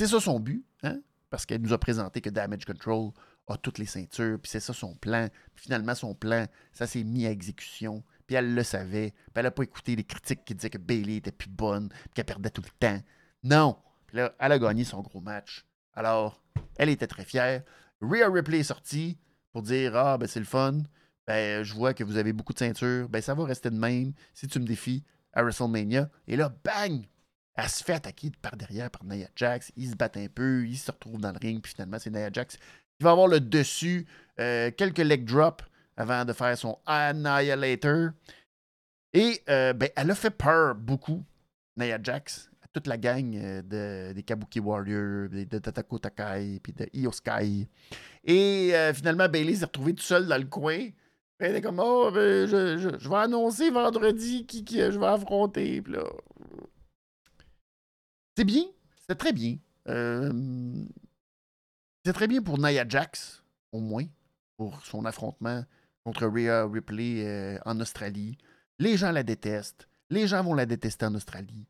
[0.00, 1.02] C'est ça son but, hein?
[1.28, 3.10] parce qu'elle nous a présenté que Damage Control
[3.48, 5.28] a toutes les ceintures, puis c'est ça son plan.
[5.54, 9.10] finalement, son plan, ça s'est mis à exécution, puis elle le savait.
[9.10, 12.14] Puis elle n'a pas écouté les critiques qui disaient que Bailey était plus bonne, puis
[12.14, 12.98] qu'elle perdait tout le temps.
[13.42, 13.76] Non.
[14.06, 15.66] Puis là, elle a gagné son gros match.
[15.92, 16.42] Alors,
[16.78, 17.62] elle était très fière.
[18.00, 19.18] Rhea Ripley est sortie
[19.52, 20.78] pour dire Ah, ben c'est le fun.
[21.26, 23.06] Ben, je vois que vous avez beaucoup de ceintures.
[23.10, 26.08] Ben, ça va rester de même si tu me défies à WrestleMania.
[26.26, 27.04] Et là, bang!
[27.54, 29.72] Elle se fait attaquer par derrière par Nia Jax.
[29.76, 32.30] Ils se battent un peu, ils se retrouvent dans le ring, puis finalement, c'est Nia
[32.32, 34.06] Jax qui va avoir le dessus.
[34.38, 35.64] Euh, quelques leg drops
[35.96, 38.10] avant de faire son Annihilator.
[39.12, 41.24] Et euh, ben, elle a fait peur beaucoup,
[41.76, 46.72] Nia Jax, à toute la gang euh, de, des Kabuki Warriors, de, Tatako Takai, puis
[46.72, 47.68] de Io Sky.
[48.24, 50.88] Et finalement, Bailey s'est retrouvée tout seul dans le coin.
[51.38, 55.80] Elle est comme, oh, ben, je, vais annoncer vendredi qui, qui je vais affronter.
[55.80, 56.04] Puis là,
[58.40, 58.64] c'est bien.
[59.06, 59.58] C'est très bien.
[59.88, 60.32] Euh,
[62.06, 64.06] c'est très bien pour Nia Jax, au moins,
[64.56, 65.62] pour son affrontement
[66.04, 68.38] contre Rhea Ripley euh, en Australie.
[68.78, 69.88] Les gens la détestent.
[70.08, 71.66] Les gens vont la détester en Australie.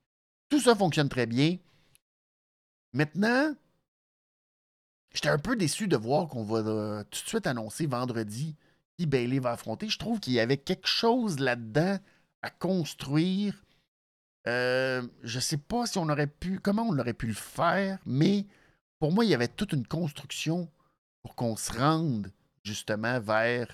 [0.48, 1.58] Tout ça fonctionne très bien.
[2.92, 3.52] Maintenant,
[5.12, 8.54] j'étais un peu déçu de voir qu'on va euh, tout de suite annoncer vendredi
[8.96, 9.88] qui Bailey va affronter.
[9.88, 11.98] Je trouve qu'il y avait quelque chose là-dedans
[12.42, 13.60] à construire
[14.46, 17.98] euh, je ne sais pas si on aurait pu, comment on aurait pu le faire,
[18.06, 18.46] mais
[18.98, 20.70] pour moi, il y avait toute une construction
[21.22, 23.66] pour qu'on se rende justement vers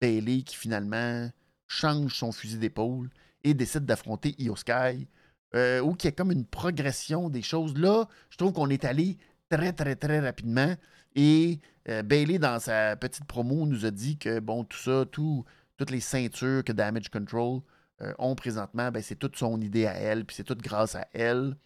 [0.00, 1.30] Bailey qui finalement
[1.66, 3.10] change son fusil d'épaule
[3.44, 5.06] et décide d'affronter Io Sky,
[5.54, 7.76] euh, ou qu'il y a comme une progression des choses.
[7.76, 9.16] Là, je trouve qu'on est allé
[9.48, 10.74] très, très, très rapidement.
[11.14, 15.44] Et euh, Bailey, dans sa petite promo, nous a dit que, bon, tout ça, tout,
[15.76, 17.60] toutes les ceintures que Damage Control
[18.02, 21.06] euh, ont présentement, ben, c'est toute son idée à elle, puis c'est tout grâce à
[21.12, 21.56] elle.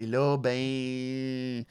[0.00, 1.64] Et là, ben.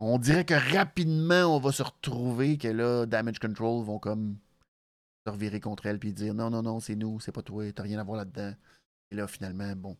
[0.00, 4.38] On dirait que rapidement, on va se retrouver que là, Damage Control vont comme
[5.26, 7.84] se revirer contre elle puis dire non, non, non, c'est nous, c'est pas toi, t'as
[7.84, 8.54] rien à voir là-dedans.
[9.10, 9.96] Et là, finalement, bon.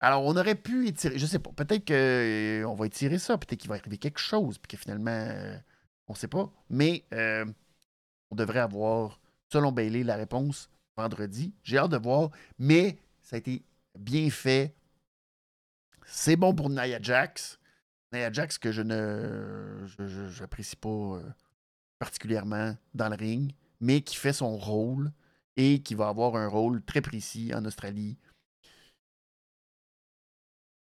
[0.00, 3.60] Alors, on aurait pu étirer, je sais pas, peut-être qu'on euh, va étirer ça, peut-être
[3.60, 5.56] qu'il va arriver quelque chose, puis que finalement, euh,
[6.08, 6.52] on sait pas.
[6.70, 7.04] Mais
[8.30, 9.20] on devrait avoir,
[9.52, 11.52] selon Bailey, la réponse vendredi.
[11.62, 13.62] J'ai hâte de voir, mais ça a été
[13.98, 14.74] bien fait.
[16.06, 17.58] C'est bon pour Nia Jax.
[18.12, 21.22] Nia Jax que je ne j'apprécie pas euh,
[21.98, 25.12] particulièrement dans le ring, mais qui fait son rôle
[25.56, 28.18] et qui va avoir un rôle très précis en Australie.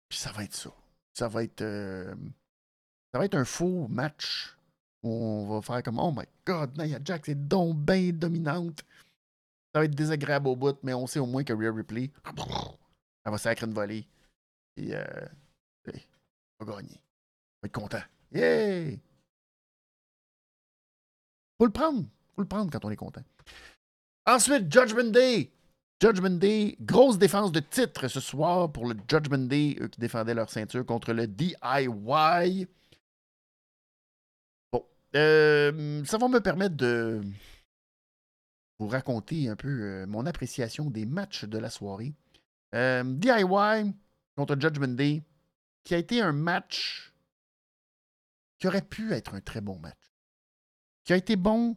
[0.08, 0.70] Puis ça va être ça.
[1.14, 2.14] Ça va être euh,
[3.12, 4.56] ça va être un faux match
[5.02, 8.84] où on va faire comme Oh my god, Nia Jax est donc bien dominante.
[9.76, 13.30] Ça va être désagréable au bout, mais on sait au moins que Rhea Ripley, elle
[13.30, 14.08] va sacrer une volée.
[14.78, 15.04] Et euh,
[16.60, 16.98] va gagner.
[16.98, 18.00] On va être content.
[18.32, 18.96] Yeah!
[21.58, 22.04] Faut le prendre.
[22.34, 23.20] Faut le prendre quand on est content.
[24.24, 25.52] Ensuite, Judgment Day.
[26.00, 30.32] Judgment Day, grosse défense de titre ce soir pour le Judgment Day, eux qui défendaient
[30.32, 32.66] leur ceinture contre le DIY.
[34.72, 37.20] Bon, euh, ça va me permettre de
[38.78, 42.14] vous raconter un peu euh, mon appréciation des matchs de la soirée.
[42.74, 43.94] Euh, DIY
[44.36, 45.22] contre Judgment Day,
[45.84, 47.14] qui a été un match
[48.58, 49.98] qui aurait pu être un très bon match.
[51.04, 51.76] Qui a été bon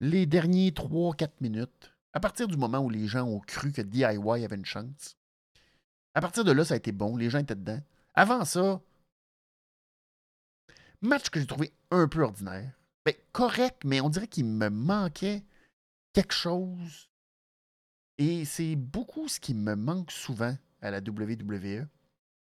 [0.00, 4.44] les derniers 3-4 minutes, à partir du moment où les gens ont cru que DIY
[4.44, 5.16] avait une chance.
[6.14, 7.80] À partir de là, ça a été bon, les gens étaient dedans.
[8.14, 8.80] Avant ça,
[11.00, 12.72] match que j'ai trouvé un peu ordinaire.
[13.04, 15.42] Ben, correct, mais on dirait qu'il me manquait
[16.12, 17.08] quelque chose.
[18.18, 21.86] Et c'est beaucoup ce qui me manque souvent à la WWE.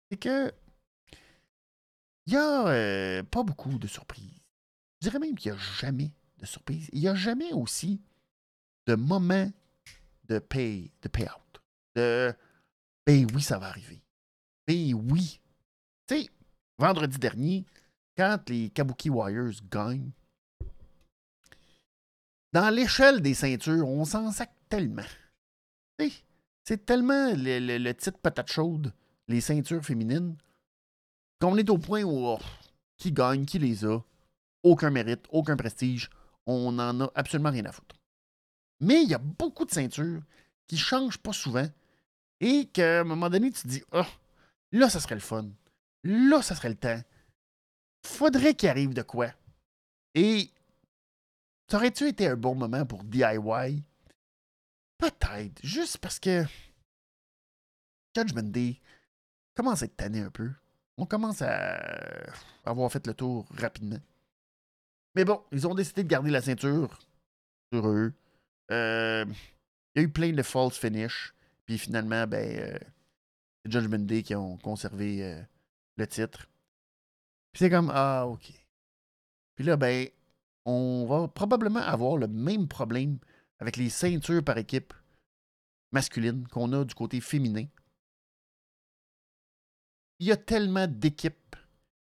[0.09, 0.51] C'est que
[2.27, 4.41] il n'y a euh, pas beaucoup de surprises.
[5.01, 6.89] Je dirais même qu'il n'y a jamais de surprises.
[6.93, 8.01] Il n'y a jamais aussi
[8.87, 9.51] de moment
[10.27, 11.29] de pay, de payout.
[11.95, 12.33] De
[13.05, 14.01] ben oui, ça va arriver.
[14.67, 15.41] Ben oui.
[16.07, 16.29] Tu sais,
[16.77, 17.65] vendredi dernier,
[18.15, 20.11] quand les Kabuki Warriors gagnent,
[22.53, 25.05] dans l'échelle des ceintures, on s'en sac tellement.
[26.63, 28.93] C'est tellement le, titre patate chaude,
[29.27, 30.35] les ceintures féminines,
[31.39, 32.39] qu'on est au point où oh,
[32.97, 33.99] qui gagne, qui les a,
[34.63, 36.09] aucun mérite, aucun prestige,
[36.45, 37.95] on n'en a absolument rien à foutre.
[38.79, 40.21] Mais il y a beaucoup de ceintures
[40.67, 41.67] qui ne changent pas souvent
[42.39, 44.05] et qu'à un moment donné, tu te dis, oh,
[44.71, 45.49] là, ça serait le fun.
[46.03, 47.01] Là, ça serait le temps.
[48.05, 49.27] Faudrait qu'il arrive de quoi?
[50.15, 50.49] Et
[51.71, 53.81] ça aurait-tu été un bon moment pour DIY?
[54.97, 56.43] Peut-être, juste parce que
[58.13, 58.81] Judgment Day
[59.55, 60.51] commence à être tanné un peu?
[60.97, 61.79] On commence à
[62.65, 64.01] avoir fait le tour rapidement.
[65.15, 66.99] Mais bon, ils ont décidé de garder la ceinture
[67.71, 68.11] sur eux.
[68.69, 69.23] Euh,
[69.95, 71.33] Il y a eu plein de false finish.
[71.65, 72.77] Puis finalement, ben, euh,
[73.63, 75.41] c'est Judgment Day qui ont conservé euh,
[75.95, 76.49] le titre.
[77.53, 78.51] Puis c'est comme, ah, OK.
[79.55, 80.09] Puis là, ben,
[80.65, 83.17] on va probablement avoir le même problème
[83.59, 84.93] avec les ceintures par équipe
[85.91, 87.65] masculine qu'on a du côté féminin.
[90.19, 91.55] Il y a tellement d'équipes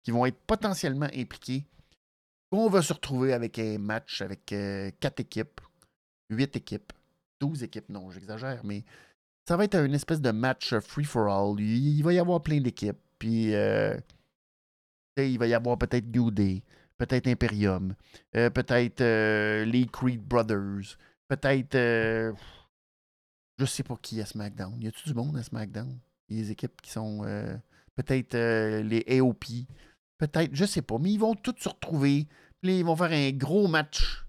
[0.04, 1.66] qui vont être potentiellement impliquées
[2.52, 5.62] qu'on va se retrouver avec un match avec euh, quatre équipes,
[6.30, 6.94] huit équipes,
[7.40, 8.84] douze équipes, non, j'exagère, mais
[9.48, 11.60] ça va être une espèce de match free-for-all.
[11.60, 13.96] Il, va y avoir plein d'équipes, puis euh,
[15.18, 16.32] il va y avoir peut-être New
[17.00, 17.96] peut-être Imperium,
[18.36, 19.02] euh, peut-être
[19.64, 20.98] les Creed Brothers,
[21.28, 21.76] peut-être.
[23.58, 24.80] je sais pas qui à SmackDown.
[24.80, 25.98] Y a-tu du monde à SmackDown?
[26.30, 27.22] Les équipes qui sont.
[27.96, 29.46] peut-être les AOP.
[30.20, 32.28] Peut-être, je sais pas, mais ils vont tous se retrouver.
[32.62, 34.26] Puis ils vont faire un gros match.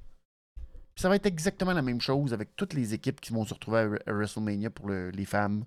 [0.94, 3.54] Puis ça va être exactement la même chose avec toutes les équipes qui vont se
[3.54, 5.64] retrouver à, WrestleMania pour les femmes.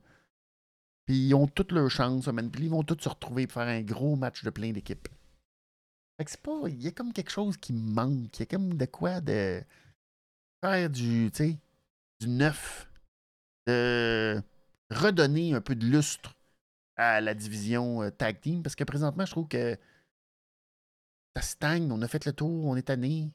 [1.06, 3.82] Puis ils ont toutes leurs chances, puis ils vont tous se retrouver pour faire un
[3.82, 5.10] gros match de plein d'équipes.
[6.68, 8.38] Il y a comme quelque chose qui manque.
[8.38, 9.62] Il y a comme de quoi de
[10.62, 11.32] faire du,
[12.26, 12.90] neuf.
[13.68, 14.42] De
[14.90, 16.36] redonner un peu de lustre
[16.96, 18.62] à la division euh, tag team.
[18.62, 19.78] Parce que présentement, je trouve que
[21.36, 23.08] ça stagne, on a fait le tour, on est tanné.
[23.10, 23.32] Il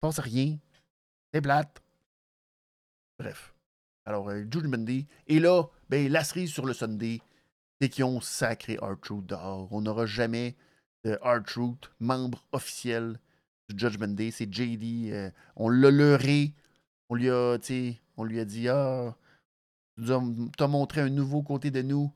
[0.00, 0.58] passe rien.
[1.32, 1.82] C'est plate.
[3.18, 3.54] Bref.
[4.04, 5.06] Alors, euh, Day.
[5.26, 7.20] Et là, ben, la cerise sur le Sunday,
[7.80, 9.68] c'est qu'ils ont sacré R-Truth dehors.
[9.72, 10.56] On n'aura jamais
[11.04, 13.18] de R-Truth, membre officiel
[13.68, 14.30] du Judgment Day.
[14.30, 15.12] C'est JD.
[15.12, 16.52] Euh, on l'a leurré.
[17.08, 17.58] On lui a,
[18.16, 19.16] on lui a dit Ah,
[19.96, 22.12] tu as montré un nouveau côté de nous,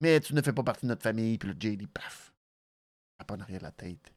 [0.00, 1.38] mais tu ne fais pas partie de notre famille.
[1.38, 2.32] Puis le JD, paf,
[3.24, 4.12] pas en arrière de la tête.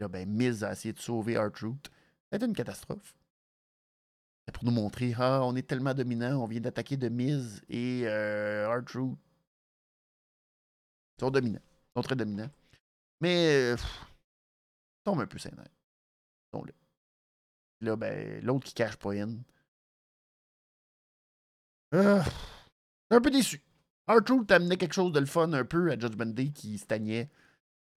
[0.00, 1.90] Là, ben, Miz a essayé de sauver R-Truth.
[2.32, 3.14] C'était une catastrophe.
[4.46, 8.02] C'est pour nous montrer, ah, on est tellement dominant, on vient d'attaquer de Miz et
[8.04, 9.16] euh, R-Truth.
[11.16, 11.62] Ils sont dominants.
[11.62, 12.50] Ils sont très dominants.
[13.20, 13.74] Mais,
[15.04, 15.68] tombe un peu sénère.
[17.80, 19.36] Là, ben, l'autre qui cache pas in.
[21.94, 22.22] Euh,
[23.10, 23.62] un peu déçu.
[24.08, 27.30] R-Truth amené quelque chose de le fun un peu à Judgment Day qui stagnait.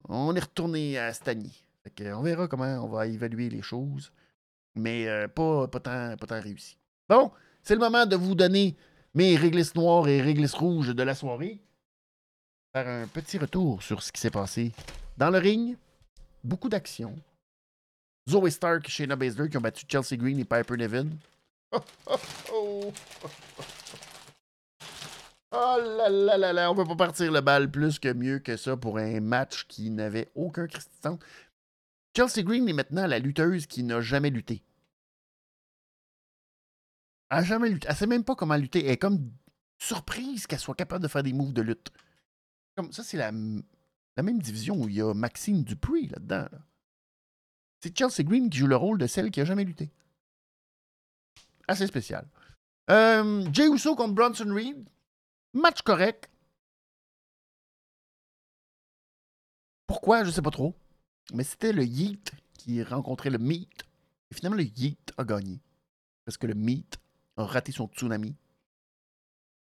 [0.09, 1.63] On est retourné à Stani.
[1.99, 4.11] on verra comment on va évaluer les choses.
[4.76, 6.78] Mais euh, pas, pas, tant, pas réussi.
[7.09, 7.32] Bon,
[7.63, 8.76] c'est le moment de vous donner
[9.13, 11.61] mes réglisses noires et réglisses rouges de la soirée.
[12.74, 14.72] Faire un petit retour sur ce qui s'est passé
[15.18, 15.78] dans le ring.
[16.43, 17.15] Beaucoup d'action.
[18.30, 21.07] Zoe Stark et Shayna Baszler qui ont battu Chelsea Green et Piper Nevin.
[22.53, 22.93] Oh,
[25.51, 28.57] Oh là là là là, on peut pas partir le bal plus que mieux que
[28.57, 31.18] ça pour un match qui n'avait aucun Christian.
[32.15, 34.61] Chelsea Green est maintenant la lutteuse qui n'a jamais lutté.
[37.30, 37.88] Elle jamais lutté.
[37.89, 38.86] Elle sait même pas comment lutter.
[38.86, 39.32] Elle est comme
[39.78, 41.91] surprise qu'elle soit capable de faire des moves de lutte.
[42.76, 43.32] Comme ça, c'est la,
[44.18, 46.47] la, même division où il y a Maxine Dupree là-dedans.
[47.82, 49.91] C'est Chelsea Green qui joue le rôle de celle qui a jamais lutté.
[51.68, 52.28] Assez spécial.
[52.89, 54.89] Euh, Jay Uso contre Bronson Reed.
[55.53, 56.30] Match correct.
[59.86, 60.76] Pourquoi, je sais pas trop.
[61.34, 63.84] Mais c'était le Yeet qui rencontrait le Meat.
[64.32, 65.61] Et finalement, le Yeet a gagné.
[66.26, 66.97] Parce que le Meat
[67.38, 68.36] a raté son tsunami.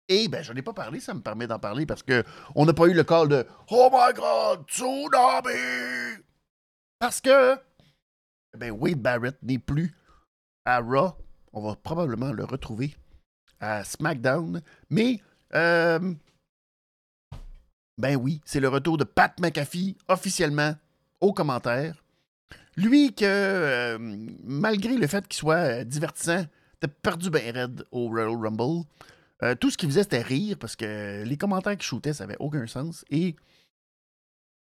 [0.09, 2.65] Et ben, je n'en ai pas parlé, ça me permet d'en parler parce que on
[2.65, 6.23] n'a pas eu le call de Oh my god, tsunami!
[6.99, 7.57] Parce que
[8.57, 9.95] ben, Wade Barrett n'est plus
[10.65, 11.13] à Raw.
[11.53, 12.97] On va probablement le retrouver
[13.61, 14.63] à SmackDown.
[14.91, 15.21] Mais
[15.55, 16.15] euh,
[17.99, 20.75] ben oui, c'est le retour de Pat McAfee officiellement
[21.21, 22.03] au commentaire.
[22.77, 23.99] Lui que, euh,
[24.45, 26.45] malgré le fait qu'il soit divertissant,
[26.81, 28.85] t'as perdu ben raide au Royal Rumble.
[29.43, 32.36] Euh, tout ce qu'il faisait, c'était rire parce que les commentaires qu'il shootait, ça avait
[32.41, 33.05] aucun sens.
[33.11, 33.36] Et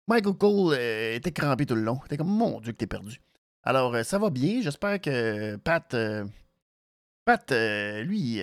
[0.06, 2.00] Michael Cole était crampé tout le long.
[2.06, 3.20] Était comme, mon Dieu, que t'es perdu.
[3.64, 4.62] Alors, ça va bien.
[4.62, 5.96] J'espère que Pat.
[7.24, 7.52] Pat,
[8.04, 8.42] lui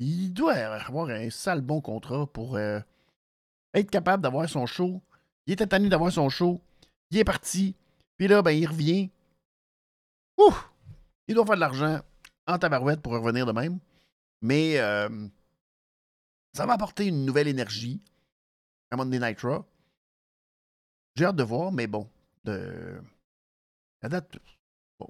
[0.00, 2.80] il doit avoir un sale bon contrat pour euh,
[3.74, 5.02] être capable d'avoir son show.
[5.46, 6.60] Il était tanné d'avoir son show.
[7.10, 7.76] Il est parti.
[8.16, 9.10] Puis là, ben, il revient.
[10.38, 10.54] Ouh!
[11.28, 12.00] Il doit faire de l'argent
[12.46, 13.78] en tabarouette pour revenir de même.
[14.42, 15.28] Mais euh,
[16.52, 18.00] ça va apporter une nouvelle énergie
[18.90, 19.18] à Monday.
[21.16, 22.08] J'ai hâte de voir, mais bon.
[22.44, 23.00] De...
[24.02, 24.38] La date.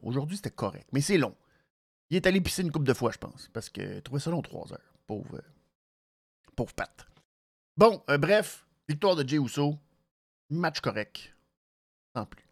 [0.03, 0.89] aujourd'hui, c'était correct.
[0.93, 1.37] Mais c'est long.
[2.11, 4.43] Il est allé pisser une coupe de fois, je pense, parce que trouvait ça long
[4.43, 4.95] trois heures.
[5.07, 7.07] Pauvre, euh, Pat.
[7.77, 9.79] Bon, euh, bref, victoire de Jey Uso.
[10.51, 11.35] Match correct.
[12.15, 12.45] Sans plus.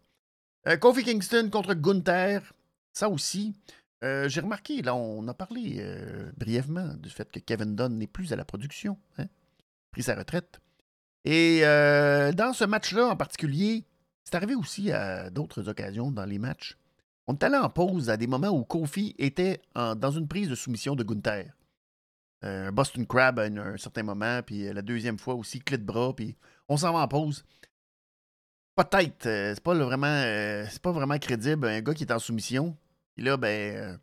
[0.67, 2.53] Euh, Kofi Kingston contre Gunther.
[2.93, 3.53] Ça aussi.
[4.03, 8.07] Euh, j'ai remarqué, là, on a parlé euh, brièvement du fait que Kevin Dunn n'est
[8.07, 9.25] plus à la production, hein,
[9.91, 10.61] pris sa retraite.
[11.25, 13.83] Et euh, dans ce match-là en particulier,
[14.23, 16.77] c'est arrivé aussi à d'autres occasions dans les matchs.
[17.27, 20.55] On est allé en pause à des moments où Kofi était dans une prise de
[20.55, 21.53] soumission de Gunther.
[22.41, 26.15] Un Boston Crab à un, certain moment, puis la deuxième fois aussi, clé de bras,
[26.15, 26.35] puis
[26.69, 27.43] on s'en va en pause.
[28.75, 30.23] Peut-être, c'est pas vraiment,
[30.71, 32.75] c'est pas vraiment crédible un gars qui est en soumission
[33.19, 33.75] et là, ben.
[33.75, 33.97] Euh,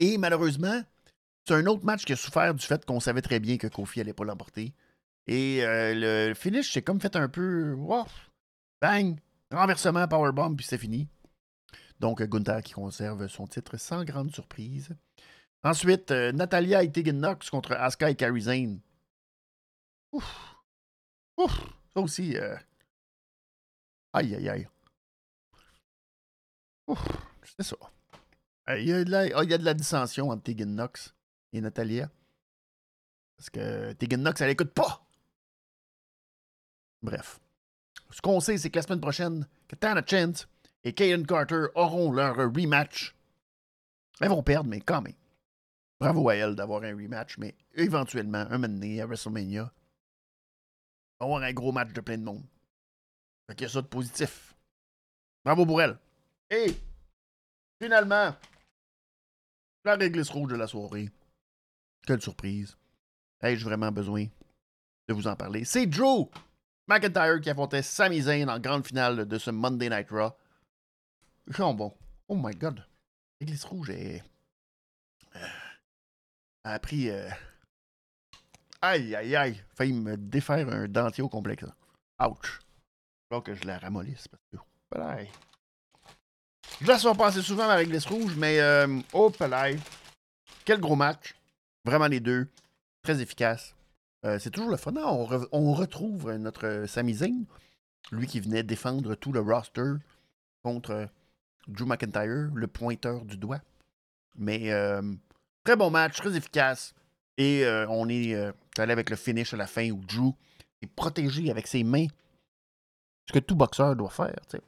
[0.00, 0.82] et malheureusement,
[1.44, 4.00] c'est un autre match qui a souffert du fait qu'on savait très bien que Kofi
[4.00, 4.72] allait pas l'emporter.
[5.26, 7.76] Et euh, le finish, c'est comme fait un peu.
[8.80, 9.18] bang!
[9.50, 11.08] Renversement, powerbomb, puis c'est fini.
[12.00, 14.88] Donc, Gunther qui conserve son titre sans grande surprise.
[15.62, 18.80] Ensuite, euh, Natalia et Tegan Knox contre Asuka et Kairi Zane.
[20.12, 20.56] Ouf!
[21.36, 21.60] Ouf!
[21.94, 22.36] Ça aussi.
[24.12, 24.68] Aïe, aïe, aïe.
[26.86, 27.28] Ouf!
[27.56, 27.76] C'est ça.
[28.68, 30.66] Euh, il y, a de la, ah, il y a de la dissension entre Tegan
[30.66, 31.14] Knox
[31.52, 32.10] et Natalia.
[33.36, 35.06] Parce que Tegan Knox, elle écoute pas.
[37.02, 37.40] Bref.
[38.10, 40.48] Ce qu'on sait, c'est que la semaine prochaine, Katana Chance
[40.84, 43.14] et Kaden Carter auront leur rematch.
[44.20, 45.14] Elles vont perdre, mais quand même.
[46.00, 49.72] Bravo à elle d'avoir un rematch, mais éventuellement, un moment donné, à WrestleMania,
[51.20, 52.44] avoir un gros match de plein de monde.
[53.46, 54.54] Fait qu'il y a ça de positif.
[55.44, 55.98] Bravo pour elle.
[56.50, 56.74] Et
[57.80, 58.34] Finalement,
[59.84, 61.08] la réglisse rouge de la soirée.
[62.06, 62.76] Quelle surprise.
[63.40, 64.26] Ai-je vraiment besoin
[65.06, 65.64] de vous en parler?
[65.64, 66.28] C'est Drew
[66.88, 70.32] McIntyre qui affrontait Sami Zayn en grande finale de ce Monday Night Raw.
[71.74, 71.94] bon.
[72.28, 72.84] Oh my god.
[73.40, 74.22] L'église rouge est.
[75.36, 75.46] Euh,
[76.64, 77.10] a pris.
[77.10, 77.30] Euh,
[78.82, 79.64] aïe, aïe, aïe.
[79.74, 81.64] Failli me défaire un dentier au complexe.
[82.20, 82.60] Ouch.
[83.30, 84.56] Faut que je la ramollisse parce que.
[84.90, 85.22] Voilà.
[86.80, 89.78] Je la sors pas assez souvent ma réglisse rouge, mais euh, oh, palais.
[90.64, 91.34] Quel gros match.
[91.84, 92.46] Vraiment les deux.
[93.02, 93.74] Très efficace.
[94.24, 94.92] Euh, c'est toujours le fun.
[94.94, 97.44] On, on, retrouve notre Sami Zayn,
[98.12, 99.94] lui qui venait défendre tout le roster
[100.62, 101.08] contre
[101.66, 103.60] Drew McIntyre, le pointeur du doigt.
[104.36, 105.02] Mais euh,
[105.64, 106.94] très bon match, très efficace.
[107.38, 108.34] Et euh, on est
[108.76, 110.32] allé avec le finish à la fin où Drew
[110.82, 112.06] est protégé avec ses mains.
[113.26, 114.36] Ce que tout boxeur doit faire.
[114.48, 114.60] sais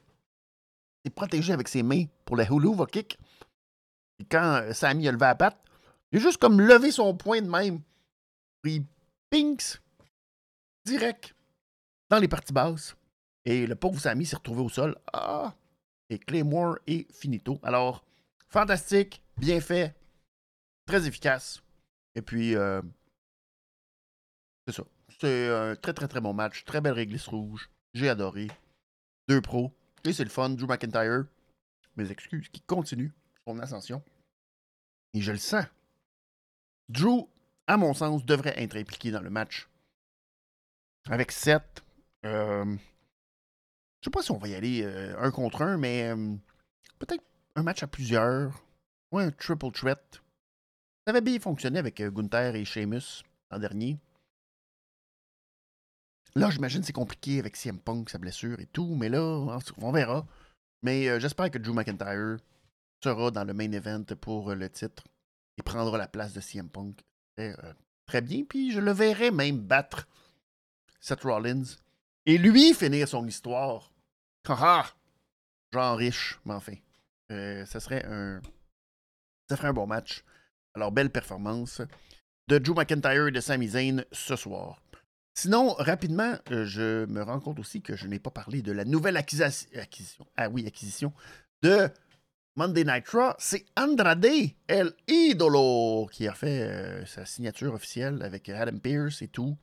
[1.05, 3.19] est protégé avec ses mains pour le hula kick.
[4.19, 5.59] Et quand euh, Sammy a levé la patte,
[6.13, 7.81] il a juste comme levé son poing de même.
[8.63, 8.85] Puis
[9.31, 9.81] pinks
[10.85, 11.35] direct
[12.11, 12.97] dans les parties basses.
[13.45, 14.97] Et le pauvre Sammy s'est retrouvé au sol.
[15.13, 15.55] Ah!
[16.11, 17.59] Et Claymore est finito.
[17.63, 18.05] Alors,
[18.49, 19.95] fantastique, bien fait,
[20.85, 21.63] très efficace.
[22.17, 22.83] Et puis, euh,
[24.67, 24.83] c'est ça.
[25.21, 26.65] C'est un très très très bon match.
[26.65, 27.71] Très belle réglisse rouge.
[27.95, 28.49] J'ai adoré.
[29.29, 29.73] Deux pros.
[30.05, 31.25] Et c'est le fun, Drew McIntyre,
[31.97, 33.13] mes excuses, qui continue
[33.47, 34.03] son ascension.
[35.15, 35.67] Et je le sens.
[36.89, 37.29] Drew,
[37.67, 39.69] à mon sens, devrait être impliqué dans le match.
[41.09, 41.83] Avec Seth,
[42.25, 42.65] euh,
[44.01, 46.35] je sais pas si on va y aller euh, un contre un, mais euh,
[46.99, 47.25] peut-être
[47.55, 48.53] un match à plusieurs.
[49.13, 50.23] Ou un triple threat.
[51.05, 53.99] Ça avait bien fonctionné avec Gunther et Sheamus l'an dernier.
[56.37, 59.23] Là, j'imagine que c'est compliqué avec CM Punk, sa blessure et tout, mais là,
[59.79, 60.27] on verra.
[60.83, 62.37] Mais euh, j'espère que Drew McIntyre
[63.03, 65.05] sera dans le main event pour euh, le titre
[65.59, 67.01] et prendra la place de CM Punk.
[67.39, 67.55] Euh,
[68.07, 70.09] très bien, puis je le verrai même battre
[71.01, 71.65] Seth Rollins
[72.27, 73.93] et lui finir son histoire.
[74.49, 74.87] Haha!
[75.73, 76.75] Genre riche, mais enfin.
[77.29, 78.41] ça serait un.
[79.49, 80.25] Ça ferait un bon match.
[80.75, 81.81] Alors, belle performance
[82.49, 84.81] de Drew McIntyre et de Sami Zayn ce soir.
[85.35, 88.85] Sinon, rapidement, euh, je me rends compte aussi que je n'ai pas parlé de la
[88.85, 91.13] nouvelle acquisition, ah oui, acquisition
[91.63, 91.89] de
[92.57, 93.33] Monday Night Raw.
[93.39, 94.27] C'est Andrade
[94.67, 99.57] El Idolo qui a fait euh, sa signature officielle avec Adam Pierce et tout.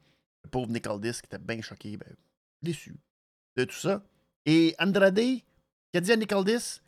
[0.43, 2.15] Le pauvre Nick Aldis qui était bien choqué, ben,
[2.61, 2.95] déçu
[3.55, 4.03] de tout ça.
[4.45, 5.43] Et Andrade qui
[5.95, 6.82] a dit à Nick Aldis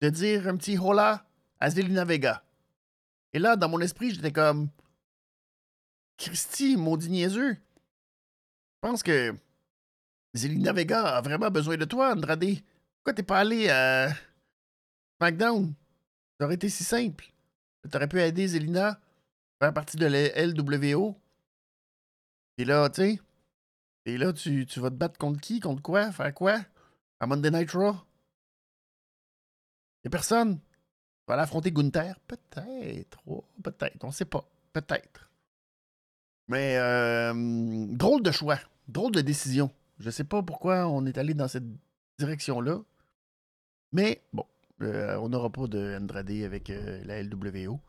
[0.00, 1.26] de dire un petit hola
[1.60, 2.42] à Zelina Vega.
[3.32, 4.68] Et là, dans mon esprit, j'étais comme
[6.16, 7.56] Christy, maudit niaiseux.
[8.86, 9.34] Je pense que
[10.32, 12.44] Zelina Vega a vraiment besoin de toi, Andrade.
[12.98, 14.14] Pourquoi t'es pas allé à
[15.18, 15.74] SmackDown?
[16.38, 17.32] Ça aurait été si simple.
[17.90, 19.00] T'aurais pu aider Zelina,
[19.58, 21.16] faire partie de la LWO.
[22.58, 23.20] Et là, tu sais,
[24.04, 25.58] et là, tu, tu, vas te battre contre qui?
[25.58, 26.12] Contre quoi?
[26.12, 26.60] Faire quoi?
[27.18, 27.96] À Monday Night Raw?
[30.04, 30.60] Y'a personne?
[30.60, 32.20] Tu vas aller affronter Gunther?
[32.20, 33.18] Peut-être.
[33.26, 34.04] Oh, peut-être.
[34.04, 34.48] On sait pas.
[34.72, 35.28] Peut-être.
[36.46, 37.34] Mais euh,
[37.88, 38.60] drôle de choix.
[38.88, 39.70] Drôle de décision.
[39.98, 41.64] Je sais pas pourquoi on est allé dans cette
[42.18, 42.80] direction-là.
[43.92, 44.46] Mais bon,
[44.82, 47.80] Euh, on n'aura pas de Andrade avec euh, la LWO.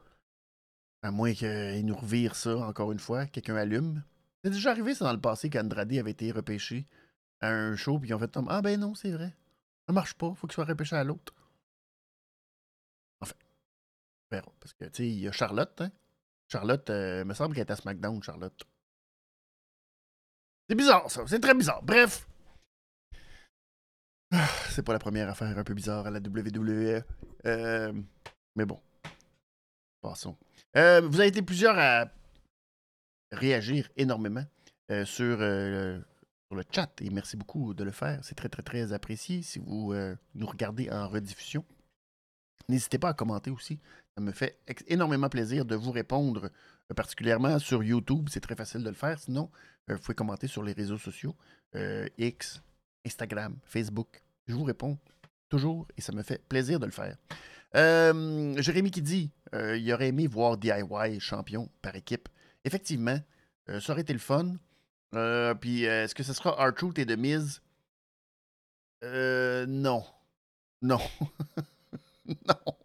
[1.01, 4.03] À moins qu'il nous revire ça encore une fois, quelqu'un allume.
[4.43, 6.87] C'est déjà arrivé ça dans le passé qu'Andrade avait été repêché
[7.41, 9.35] à un show, puis ils ont fait Ah ben non, c'est vrai.
[9.85, 11.33] Ça marche pas, faut qu'il soit repêché à l'autre.
[13.19, 13.35] Enfin,
[14.31, 14.51] verra.
[14.59, 15.91] Parce que, tu sais, il y a Charlotte, hein.
[16.47, 18.63] Charlotte, euh, me semble qu'elle est à SmackDown, Charlotte.
[20.69, 21.23] C'est bizarre, ça.
[21.27, 21.81] C'est très bizarre.
[21.83, 22.27] Bref.
[24.31, 27.01] Ah, c'est pas la première affaire un peu bizarre à la WWE.
[27.45, 27.93] Euh,
[28.55, 28.79] mais bon.
[30.01, 30.35] Passons.
[30.75, 32.11] Euh, vous avez été plusieurs à
[33.31, 34.43] réagir énormément
[34.91, 36.03] euh, sur, le,
[36.49, 38.19] sur, le, chat et merci beaucoup de le faire.
[38.23, 39.93] C'est très, très, très apprécié si vous
[40.35, 41.63] nous regardez en rediffusion.
[42.67, 43.79] N'hésitez pas à commenter aussi.
[44.17, 46.49] Ça me fait énormément plaisir de vous répondre,
[46.95, 48.29] particulièrement sur YouTube.
[48.31, 49.19] C'est très facile de le faire.
[49.19, 49.49] Sinon,
[49.87, 51.35] vous pouvez commenter sur les réseaux sociaux
[52.17, 52.61] X,
[53.05, 54.21] Instagram, Facebook.
[54.47, 54.97] Je vous réponds
[55.49, 57.17] toujours et ça me fait plaisir de le faire.
[57.75, 62.29] Euh, Jérémy qui dit euh, il aurait aimé voir DIY champion par équipe.
[62.63, 63.19] Effectivement,
[63.69, 64.55] euh, ça aurait été le fun.
[65.59, 67.61] puis est-ce que ce sera R-Truth et The Miz?
[69.03, 70.03] Non.
[70.81, 70.99] Non.
[72.25, 72.75] non.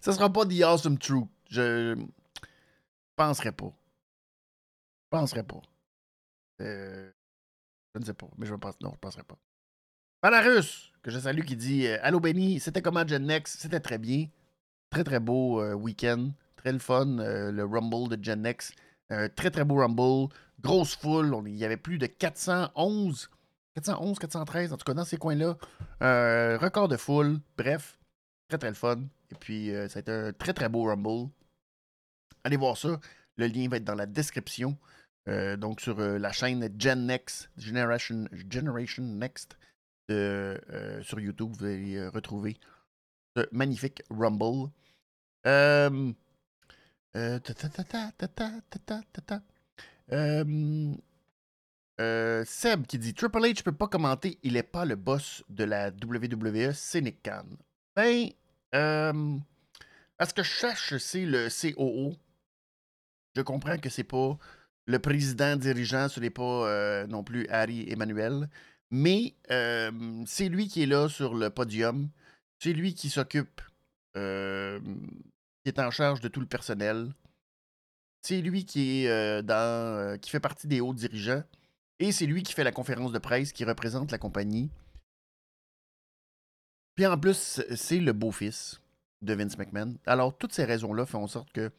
[0.00, 1.28] Ce sera pas The Awesome Truth.
[1.50, 1.96] Je
[3.16, 3.72] penserais pas.
[5.04, 5.60] Je penserais pas.
[6.58, 7.12] je
[7.98, 9.38] ne sais pas, mais je pense non, je penserais pas.
[10.22, 13.98] Palarus, que je salue, qui dit euh, Allô Benny, c'était comment Gen Next C'était très
[13.98, 14.28] bien.
[14.88, 16.30] Très très beau euh, week-end.
[16.54, 18.72] Très le fun, euh, le Rumble de Gen Next.
[19.34, 20.32] très très beau Rumble.
[20.60, 21.34] Grosse foule.
[21.46, 23.30] il y avait plus de 411.
[23.74, 25.56] 411, 413, en tout cas dans ces coins-là.
[26.58, 27.40] record de foule.
[27.58, 27.98] Bref,
[28.48, 29.00] très très le fun.
[29.32, 31.30] Et puis, ça a été un très très beau Rumble.
[32.44, 33.00] Allez voir ça.
[33.36, 34.76] Le lien va être dans la description.
[35.26, 38.26] donc, sur la chaîne Gen Next, Generation,
[38.98, 39.56] Next.
[40.10, 41.52] Euh, sur YouTube.
[41.58, 42.56] Vous allez euh, retrouver
[43.36, 44.70] ce magnifique Rumble.
[52.44, 55.90] Seb qui dit Triple H peut pas commenter, il n'est pas le boss de la
[55.90, 57.46] WWE, c'est Nick Khan.
[57.94, 58.28] Ben,
[58.72, 62.16] à ce que je cherche, c'est le COO.
[63.34, 64.36] Je comprends que c'est pas
[64.86, 68.48] le président dirigeant, ce n'est pas euh, non plus Harry Emmanuel.
[68.90, 69.34] Mais
[70.26, 72.10] c'est lui qui est là sur le podium.
[72.58, 73.62] C'est lui qui s'occupe,
[74.14, 77.10] qui est en charge de tout le personnel.
[78.20, 81.42] C'est lui qui est dans, qui fait partie des hauts dirigeants.
[82.00, 84.70] Et c'est lui qui fait la conférence de presse, qui représente la compagnie.
[86.94, 88.80] Puis en plus, c'est le beau-fils
[89.22, 89.94] de Vince McMahon.
[90.04, 91.70] Alors, toutes ces raisons-là font en sorte que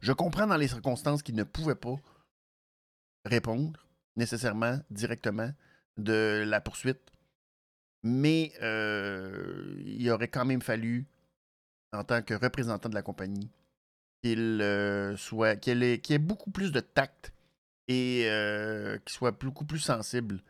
[0.00, 1.96] je comprends dans les circonstances qu'il ne pouvait pas
[3.24, 5.50] répondre nécessairement directement
[5.96, 7.00] de la poursuite.
[8.02, 11.06] Mais euh, il aurait quand même fallu,
[11.92, 13.50] en tant que représentant de la compagnie,
[14.22, 17.32] qu'il euh, soit qu'il ait, beaucoup plus de tact
[17.88, 20.40] et euh, qu'il soit beaucoup plus sensible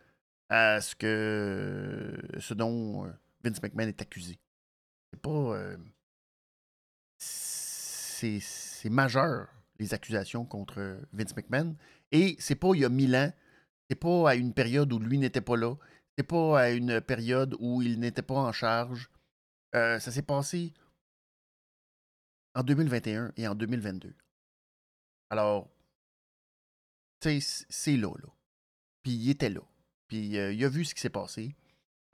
[0.49, 3.11] à ce que ce dont
[3.43, 4.39] Vince McMahon est accusé.
[5.13, 5.57] C'est pas.
[8.91, 9.49] Majeur,
[9.79, 11.77] les accusations contre Vince McMahon.
[12.13, 13.33] Et c'est pas il y a mille ans
[13.89, 15.77] c'est pas à une période où lui n'était pas là.
[16.17, 19.11] C'est pas à une période où il n'était pas en charge.
[19.75, 20.73] Euh, ça s'est passé
[22.55, 24.15] en 2021 et en 2022.
[25.31, 25.69] Alors,
[27.21, 28.29] c'est là, là.
[29.03, 29.61] Puis il était là.
[30.09, 31.55] Puis euh, il a vu ce qui s'est passé.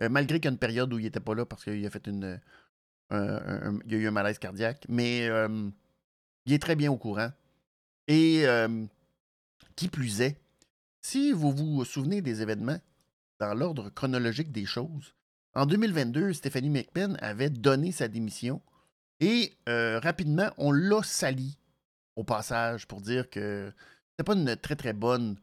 [0.00, 1.90] Euh, malgré qu'il y a une période où il n'était pas là parce qu'il a
[1.90, 2.40] fait une.
[3.10, 4.84] il y a eu un malaise cardiaque.
[4.88, 5.28] Mais
[6.47, 7.30] il est très bien au courant.
[8.09, 8.45] Et
[9.76, 10.36] qui plus est,
[11.01, 12.78] si vous vous souvenez des événements
[13.38, 15.14] dans l'ordre chronologique des choses,
[15.55, 18.62] en 2022, Stephanie McMahon avait donné sa démission
[19.20, 21.59] et euh, rapidement, on l'a sali
[22.16, 23.72] au passage pour dire que
[24.11, 25.36] c'était pas une très très bonne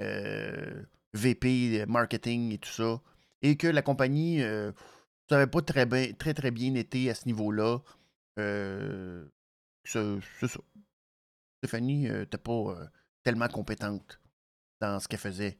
[0.00, 0.82] euh,
[1.12, 3.00] VP marketing et tout ça
[3.42, 4.72] et que la compagnie euh,
[5.30, 7.80] n'avait pas très bien, très, très bien été à ce niveau-là.
[9.92, 10.60] C'est ça.
[11.58, 12.76] Stéphanie n'était pas
[13.22, 14.20] tellement compétente
[14.80, 15.58] dans ce qu'elle faisait.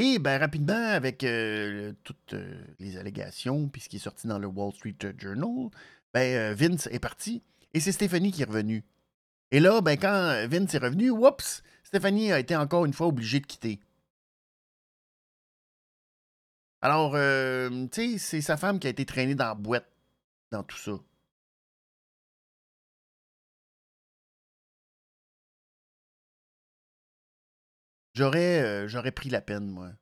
[0.00, 4.38] Et ben, rapidement, avec euh, toutes euh, les allégations, puis ce qui est sorti dans
[4.38, 5.70] le Wall Street Journal,
[6.14, 7.42] ben, euh, Vince est parti
[7.74, 8.84] et c'est Stéphanie qui est revenue.
[9.50, 13.40] Et là, ben, quand Vince est revenu, oups, Stéphanie a été encore une fois obligée
[13.40, 13.80] de quitter.
[16.80, 19.90] Alors, tu sais, c'est sa femme qui a été traînée dans la boîte
[20.52, 20.92] dans tout ça.
[28.18, 29.92] J'aurais, euh, j'aurais pris la peine, moi,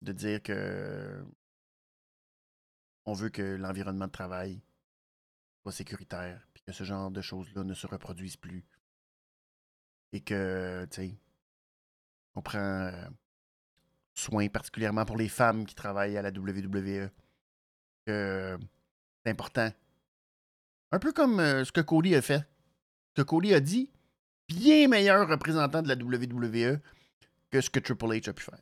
[0.00, 1.22] de dire que
[3.04, 4.62] on veut que l'environnement de travail
[5.62, 8.64] pas sécuritaire, puis que ce genre de choses-là ne se reproduisent plus.
[10.14, 11.18] Et que, tu sais,
[12.34, 13.08] on prend euh,
[14.14, 17.10] soin particulièrement pour les femmes qui travaillent à la WWE.
[18.06, 18.58] Que
[19.22, 19.70] c'est important.
[20.92, 22.42] Un peu comme euh, ce que Cody a fait.
[23.10, 23.90] Ce que Cody a dit,
[24.48, 26.80] bien meilleur représentant de la WWE
[27.50, 28.58] que ce que Triple H a pu faire.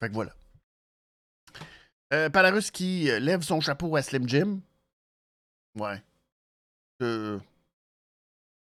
[0.00, 0.34] Fait que voilà.
[2.12, 4.60] Euh, Palarus qui lève son chapeau à Slim Jim.
[5.76, 6.02] Ouais.
[7.02, 7.38] Euh,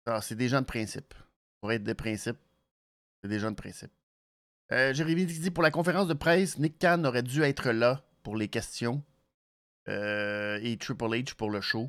[0.07, 1.15] ah, c'est des gens de principe.
[1.61, 2.39] Pour être de principe,
[3.23, 3.91] c'est des gens de principe.
[4.73, 8.37] Euh, Jérémy dit pour la conférence de presse, Nick Khan aurait dû être là pour
[8.37, 9.03] les questions.
[9.89, 11.89] Euh, et Triple H pour le show.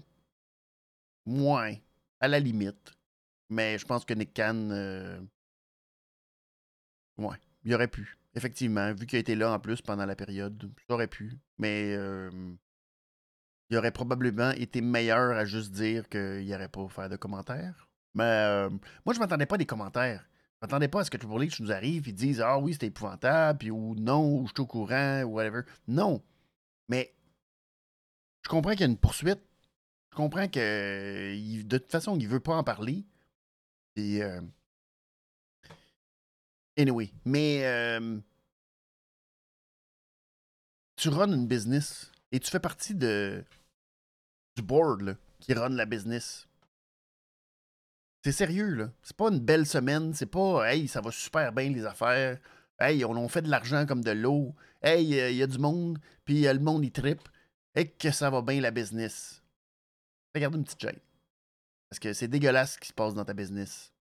[1.25, 1.75] Moins,
[2.19, 2.93] à la limite.
[3.49, 4.69] Mais je pense que Nick Khan.
[7.17, 8.17] Ouais, il aurait pu.
[8.35, 11.37] Effectivement, vu qu'il a été là en plus pendant la période, ça aurait pu.
[11.57, 11.93] Mais
[13.69, 17.87] il aurait probablement été meilleur à juste dire qu'il n'y aurait pas faire de commentaires.
[18.13, 18.69] Mais
[19.05, 20.27] moi, je m'attendais pas à des commentaires.
[20.61, 22.87] Je m'attendais pas à ce que Triple H nous arrive et dise Ah oui, c'était
[22.87, 25.61] épouvantable, puis ou non, ou je suis au courant, ou whatever.
[25.87, 26.23] Non.
[26.89, 27.13] Mais
[28.43, 29.41] je comprends qu'il y a une poursuite.
[30.11, 33.05] Je comprends que il- de toute façon, il veut pas en parler.
[33.97, 34.41] Et euh,
[36.77, 38.19] Anyway, mais euh,
[40.95, 43.43] tu runs une business et tu fais partie du
[44.61, 46.47] board qui run la business.
[48.23, 48.91] C'est sérieux, là.
[49.01, 50.13] C'est pas une belle semaine.
[50.13, 52.39] C'est pas Hey, ça va super bien les affaires.
[52.79, 54.53] Hey, on, on fait de l'argent comme de l'eau.
[54.81, 57.27] Hey, il y a du monde, puis euh, le monde il tripe.
[57.75, 59.41] Et que ça va bien la business.
[60.35, 60.99] Regarde une petite gêne.
[61.89, 63.93] Parce que c'est dégueulasse ce qui se passe dans ta business.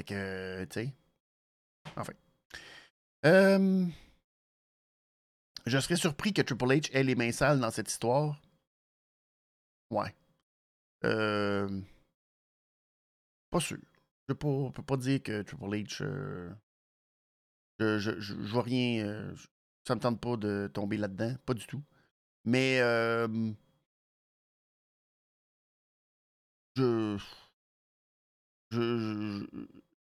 [0.00, 0.94] Fait que, tu sais.
[1.94, 2.14] Enfin.
[3.26, 3.86] Euh,
[5.66, 8.40] je serais surpris que Triple H ait les mains sales dans cette histoire.
[9.90, 10.14] Ouais.
[11.04, 11.82] Euh,
[13.50, 13.76] pas sûr.
[14.30, 16.02] Je peux peux pas dire que Triple H.
[16.02, 16.50] euh,
[17.78, 19.04] je, je, je, vois rien.
[19.04, 19.34] euh,
[19.86, 21.34] ça me tente pas de tomber là-dedans.
[21.44, 21.82] Pas du tout.
[22.46, 22.80] Mais.
[22.80, 23.52] euh,
[26.76, 27.18] je.
[28.72, 29.44] Je,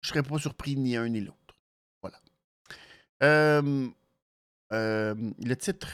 [0.01, 1.61] je, serais pas surpris ni un ni l'autre.
[2.03, 2.21] Voilà.
[4.71, 5.89] Le titre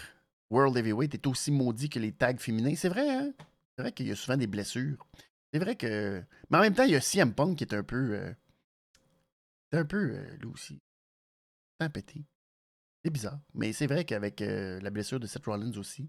[0.51, 2.75] World Heavyweight est aussi maudit que les tags féminins.
[2.77, 3.33] C'est vrai, hein?
[3.77, 5.05] C'est vrai qu'il y a souvent des blessures.
[5.53, 6.23] C'est vrai que.
[6.51, 8.15] Mais en même temps, il y a CM Punk qui est un peu.
[8.15, 8.33] euh,
[9.73, 10.81] c'est un peu, euh, lui aussi.
[11.81, 12.25] Un pété.
[13.05, 13.41] C'est bizarre.
[13.55, 16.09] Mais c'est vrai qu'avec euh, la blessure de Seth Rollins aussi.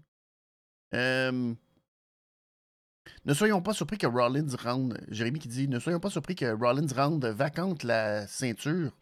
[3.24, 4.98] Ne soyons pas surpris que Rollins rende.
[5.08, 8.96] Jérémy qui dit Ne soyons pas surpris que Rollins rende vacante la ceinture,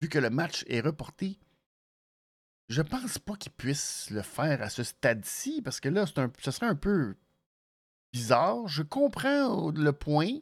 [0.00, 1.38] vu que le match est reporté.
[2.68, 6.66] Je pense pas qu'il puisse le faire à ce stade-ci, parce que là, ce serait
[6.66, 7.14] un peu
[8.12, 8.66] bizarre.
[8.66, 10.38] Je comprends le point,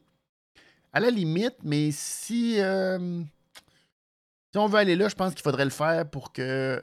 [0.92, 3.22] à la limite, mais si, euh,
[4.52, 6.82] si on veut aller là, je pense qu'il faudrait le faire pour que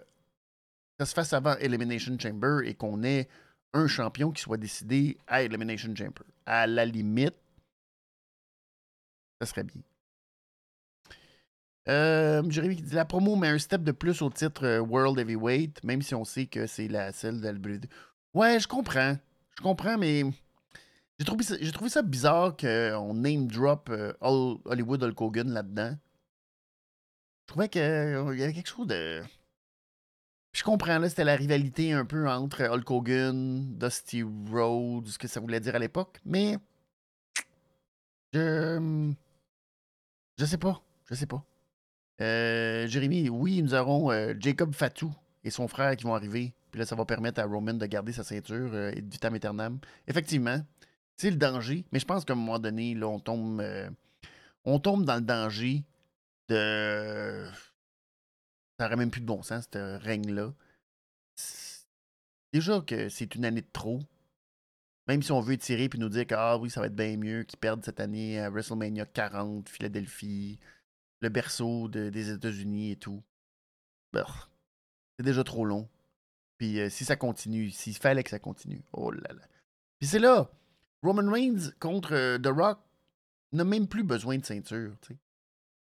[0.99, 3.27] ça se fasse avant Elimination Chamber et qu'on ait
[3.73, 6.23] un champion qui soit décidé à Elimination Chamber.
[6.45, 7.35] À la limite,
[9.39, 9.81] ça serait bien.
[11.87, 15.17] Euh, Jérémy qui dit la promo met un step de plus au titre euh, World
[15.17, 17.87] Heavyweight, même si on sait que c'est la celle de la.
[18.33, 19.17] Ouais, je comprends.
[19.57, 20.23] Je comprends, mais
[21.17, 21.43] j'ai trouvé,
[21.89, 25.97] ça- bizarre qu'on name drop euh, Hol- Hollywood Hulk Hogan là-dedans.
[27.41, 27.83] Je trouvais qu'il y
[28.43, 29.21] avait quelque chose de.
[30.53, 35.27] Je comprends, là, c'était la rivalité un peu entre Hulk Hogan, Dusty Rhodes, ce que
[35.27, 36.57] ça voulait dire à l'époque, mais.
[38.33, 39.13] Je.
[40.37, 40.81] Je sais pas.
[41.09, 41.45] Je sais pas.
[42.21, 46.53] Euh, Jérémy, oui, nous aurons euh, Jacob Fatou et son frère qui vont arriver.
[46.71, 49.33] Puis là, ça va permettre à Roman de garder sa ceinture euh, et de vitam
[49.33, 49.79] aeternam.
[50.07, 50.61] Effectivement,
[51.17, 53.63] c'est le danger, mais je pense qu'à un moment donné, là, on tombe,
[54.65, 55.83] on tombe dans le danger
[56.47, 57.47] de.
[58.81, 60.55] Ça n'aurait même plus de bon sens, ce règne-là.
[62.51, 63.99] Déjà que c'est une année de trop.
[65.07, 67.15] Même si on veut tirer puis nous dire que ah oui, ça va être bien
[67.15, 70.57] mieux qu'ils perdent cette année à WrestleMania 40, Philadelphie,
[71.19, 73.21] le berceau de- des États-Unis et tout.
[74.13, 74.25] Bah,
[75.19, 75.87] c'est déjà trop long.
[76.57, 79.47] Puis euh, si ça continue, s'il fallait que ça continue, oh là là.
[79.99, 80.49] Puis c'est là,
[81.03, 82.79] Roman Reigns contre euh, The Rock
[83.51, 84.95] n'a même plus besoin de ceinture.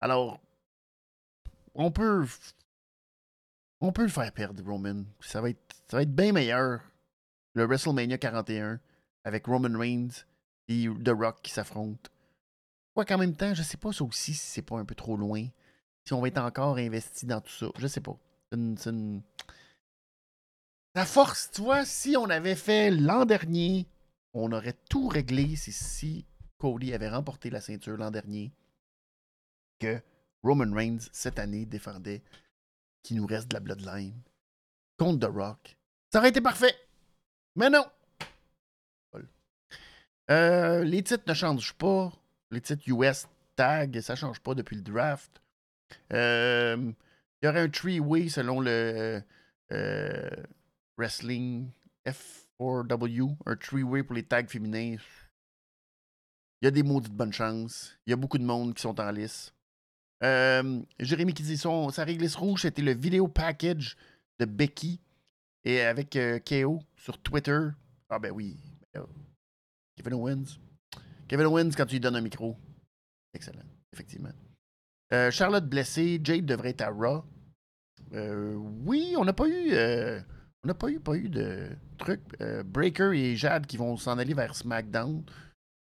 [0.01, 0.39] Alors,
[1.73, 2.27] on peut,
[3.85, 5.03] on peut le faire perdre, Roman.
[5.21, 5.75] Ça va être,
[6.09, 6.81] bien meilleur
[7.53, 8.79] le WrestleMania 41
[9.23, 10.25] avec Roman Reigns
[10.67, 12.09] et The Rock qui s'affrontent.
[12.93, 15.17] Quoi qu'en même temps, je sais pas ça aussi si c'est pas un peu trop
[15.17, 15.47] loin.
[16.05, 17.67] Si on va être encore investi dans tout ça.
[17.77, 18.17] Je sais pas.
[18.51, 19.21] C'est une- c'est une-
[20.95, 23.85] La force, tu vois, si on avait fait l'an dernier,
[24.33, 26.25] on aurait tout réglé si, si
[26.57, 28.51] Cody avait remporté la ceinture l'an dernier,
[29.79, 30.01] que
[30.43, 32.21] Roman Reigns, cette année, défendait
[33.05, 34.19] qu'il nous reste de la Bloodline
[34.97, 35.77] contre The Rock.
[36.11, 36.75] Ça aurait été parfait.
[37.55, 37.85] Mais non.
[40.31, 42.11] Euh, les titres ne changent pas.
[42.49, 45.41] Les titres US tag, ça ne change pas depuis le draft.
[46.13, 46.91] Euh,
[47.41, 49.21] il y aurait un three-way selon le
[49.71, 50.29] euh,
[50.97, 51.69] Wrestling
[52.07, 54.97] F4W, un three-way pour les tags féminins.
[56.61, 57.97] Il y a des maudites bonnes chances.
[58.07, 59.54] Il y a beaucoup de monde qui sont en lice.
[60.21, 63.95] Jérémy qui dit son, sa réglisse rouge, c'était le vidéo package
[64.39, 64.99] de Becky
[65.63, 67.59] et avec KO sur Twitter.
[68.09, 68.57] Ah ben oui.
[69.95, 70.59] Kevin Owens.
[71.27, 72.55] Kevin Owens quand tu lui donnes un micro.
[73.33, 74.31] Excellent, effectivement.
[75.13, 77.23] Euh, Charlotte blessée, Jade devrait être à Raw.
[78.13, 78.55] Euh,
[78.85, 79.71] oui, on n'a pas eu.
[79.71, 80.19] Euh,
[80.63, 82.21] on n'a pas eu, pas eu de truc.
[82.65, 85.23] Breaker et Jade qui vont s'en aller vers SmackDown.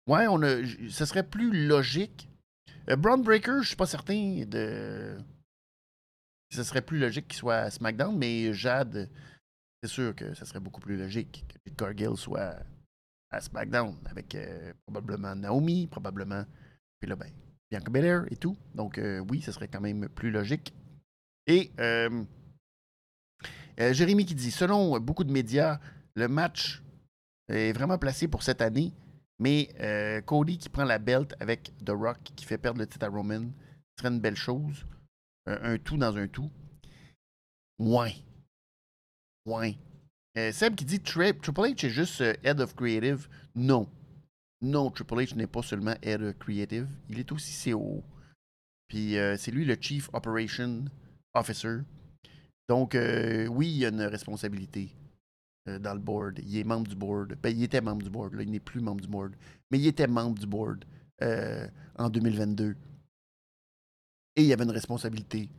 [0.08, 0.64] Ouais, on a.
[0.90, 2.29] Ce serait plus logique.
[2.98, 5.18] Braun Breaker, je suis pas certain de.
[6.52, 9.10] Ce serait plus logique qu'il soit à SmackDown, mais Jade,
[9.84, 12.56] c'est sûr que ce serait beaucoup plus logique que Cargill soit
[13.30, 14.36] à SmackDown avec
[14.86, 16.44] probablement Naomi, probablement.
[17.00, 17.32] Puis là, ben,
[17.70, 18.58] Bianca Belair et tout.
[18.74, 20.74] Donc, euh, oui, ce serait quand même plus logique.
[21.48, 22.24] Et euh,
[23.80, 25.80] euh, Jérémy qui dit Selon beaucoup de médias,
[26.16, 26.82] le match
[27.48, 28.92] est vraiment placé pour cette année,
[29.40, 33.10] mais Cody qui prend la belt avec The Rock qui fait perdre le titre à
[33.10, 33.46] Roman
[33.98, 34.86] ce serait une belle chose.
[35.46, 36.50] un tout dans un tout.
[37.80, 38.16] Ouais.
[39.46, 39.78] Ouais.
[40.52, 43.28] Seb qui dit Triple H est juste head of creative.
[43.56, 43.90] Non.
[44.62, 48.04] Non, Triple H n'est pas seulement Head Creative, il est aussi CO.
[48.90, 50.86] Puis euh, c'est lui le Chief Operation
[51.34, 51.80] Officer.
[52.68, 54.99] Donc, euh, oui, il a une responsabilité euh,
[55.66, 56.40] dans le board.
[56.44, 57.36] Il est membre du board.
[57.42, 58.36] Ben, il était membre du board.
[58.40, 59.36] Il n'est plus membre du board.
[59.72, 60.86] Mais il était membre du board
[61.22, 62.76] en 2022.
[64.36, 65.50] Et il avait une responsabilité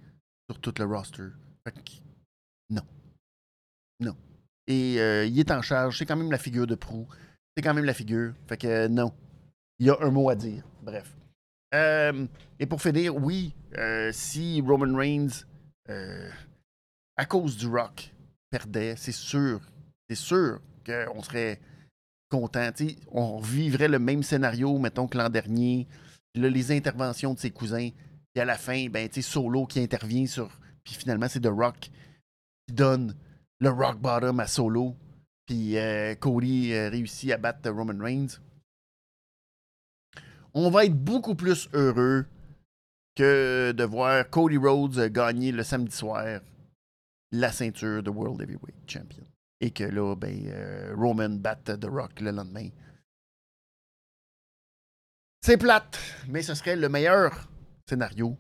[0.49, 1.29] sur tout le roster.
[2.71, 2.83] non.
[4.01, 4.17] Non.
[4.67, 4.95] Et
[5.27, 5.99] il est en charge.
[5.99, 7.07] C'est quand même la figure de proue
[7.57, 8.33] c'est quand même la figure.
[8.49, 9.13] Fait que non.
[9.79, 10.65] Il y a un mot à dire.
[10.83, 11.15] Bref.
[11.75, 12.27] Euh,
[12.59, 15.45] et pour finir, oui, euh, si Roman Reigns,
[15.89, 16.31] euh,
[17.17, 18.13] à cause du Rock,
[18.51, 19.61] perdait, c'est sûr,
[20.11, 21.61] c'est sûr qu'on serait
[22.29, 22.71] content.
[23.13, 25.87] on vivrait le même scénario, mettons, que l'an dernier.
[26.35, 27.91] les interventions de ses cousins.
[28.35, 30.51] Et à la fin, ben, Solo qui intervient sur.
[30.83, 31.91] Puis finalement, c'est The Rock
[32.67, 33.15] qui donne
[33.61, 34.97] le rock bottom à Solo.
[35.47, 38.41] Puis euh, Cody euh, réussit à battre Roman Reigns.
[40.55, 42.27] On va être beaucoup plus heureux
[43.15, 46.41] que de voir Cody Rhodes gagner le samedi soir
[47.31, 49.30] la ceinture de World Heavyweight Champion.
[49.61, 52.69] Et que là, ben, euh, Roman batte The Rock le lendemain.
[55.43, 55.99] C'est plate,
[56.29, 57.49] mais ce serait le meilleur
[57.89, 58.37] scénario,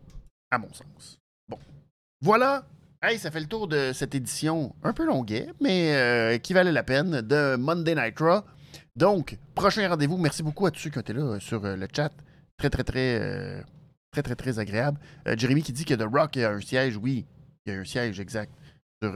[0.50, 1.18] à mon sens.
[1.48, 1.58] Bon.
[2.20, 2.64] Voilà
[3.02, 6.70] Hey, ça fait le tour de cette édition un peu longuet, mais euh, qui valait
[6.70, 8.42] la peine de Monday Night Raw.
[8.94, 10.18] Donc, prochain rendez-vous.
[10.18, 12.12] Merci beaucoup à tous ceux qui ont été là euh, sur euh, le chat.
[12.58, 13.64] Très, très, très,
[14.12, 15.00] très, très, très agréable.
[15.34, 16.98] Jérémy qui dit que The Rock a un siège.
[16.98, 17.24] Oui,
[17.64, 18.52] il y a un siège exact
[19.02, 19.14] sur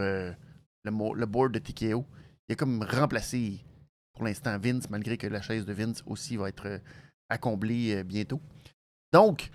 [0.85, 2.05] le, board de TKO.
[2.49, 3.65] Il est comme remplacé
[4.13, 6.81] pour l'instant Vince, malgré que la chaise de Vince aussi va être
[7.29, 8.41] à combler bientôt.
[9.13, 9.51] Donc,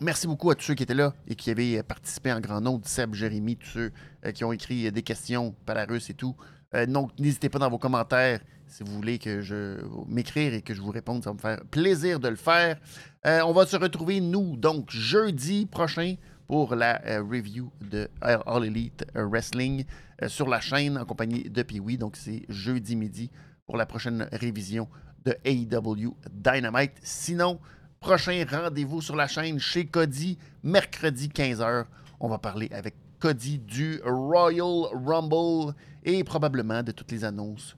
[0.00, 2.86] Merci beaucoup à tous ceux qui étaient là et qui avaient participé en grand nombre,
[2.86, 3.92] Seb, Jérémy, tous ceux
[4.26, 6.36] euh, qui ont écrit des questions, Palarus et tout.
[6.74, 10.74] Euh, donc, n'hésitez pas dans vos commentaires si vous voulez que je m'écrire et que
[10.74, 11.24] je vous réponde.
[11.24, 12.78] Ça va me faire plaisir de le faire.
[13.24, 16.16] Euh, on va se retrouver, nous, donc, jeudi prochain
[16.46, 19.84] pour la review de All Elite Wrestling
[20.26, 21.98] sur la chaîne en compagnie de Pee-Wee.
[21.98, 23.30] Donc, c'est jeudi midi
[23.66, 24.88] pour la prochaine révision
[25.24, 26.92] de AEW Dynamite.
[27.02, 27.58] Sinon,
[28.00, 31.86] Prochain rendez-vous sur la chaîne chez Cody, mercredi 15h.
[32.20, 35.74] On va parler avec Cody du Royal Rumble
[36.04, 37.76] et probablement de toutes les annonces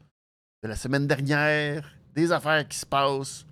[0.63, 3.47] de la semaine dernière, des affaires qui se passent,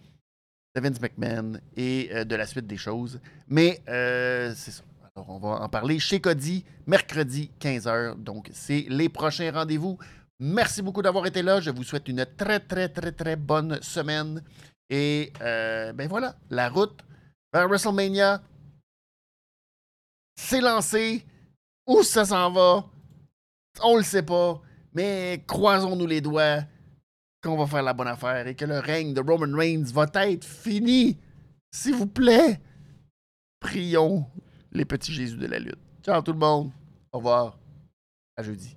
[0.74, 3.20] de Vince McMahon et euh, de la suite des choses.
[3.48, 4.82] Mais euh, c'est ça.
[5.16, 8.22] Alors, on va en parler chez Cody, mercredi 15h.
[8.22, 9.96] Donc, c'est les prochains rendez-vous.
[10.38, 11.58] Merci beaucoup d'avoir été là.
[11.58, 14.42] Je vous souhaite une très, très, très, très bonne semaine.
[14.90, 17.00] Et euh, ben voilà, la route
[17.50, 18.42] vers WrestleMania
[20.38, 21.24] s'est lancée.
[21.86, 22.84] Où ça s'en va?
[23.82, 24.60] On le sait pas.
[24.92, 26.62] Mais croisons-nous les doigts
[27.42, 30.44] qu'on va faire la bonne affaire et que le règne de Roman Reigns va être
[30.44, 31.16] fini.
[31.70, 32.60] S'il vous plaît,
[33.60, 34.26] prions
[34.76, 35.78] les petits Jésus de la lutte.
[36.02, 36.70] Ciao tout le monde.
[37.12, 37.58] Au revoir.
[38.36, 38.75] À jeudi.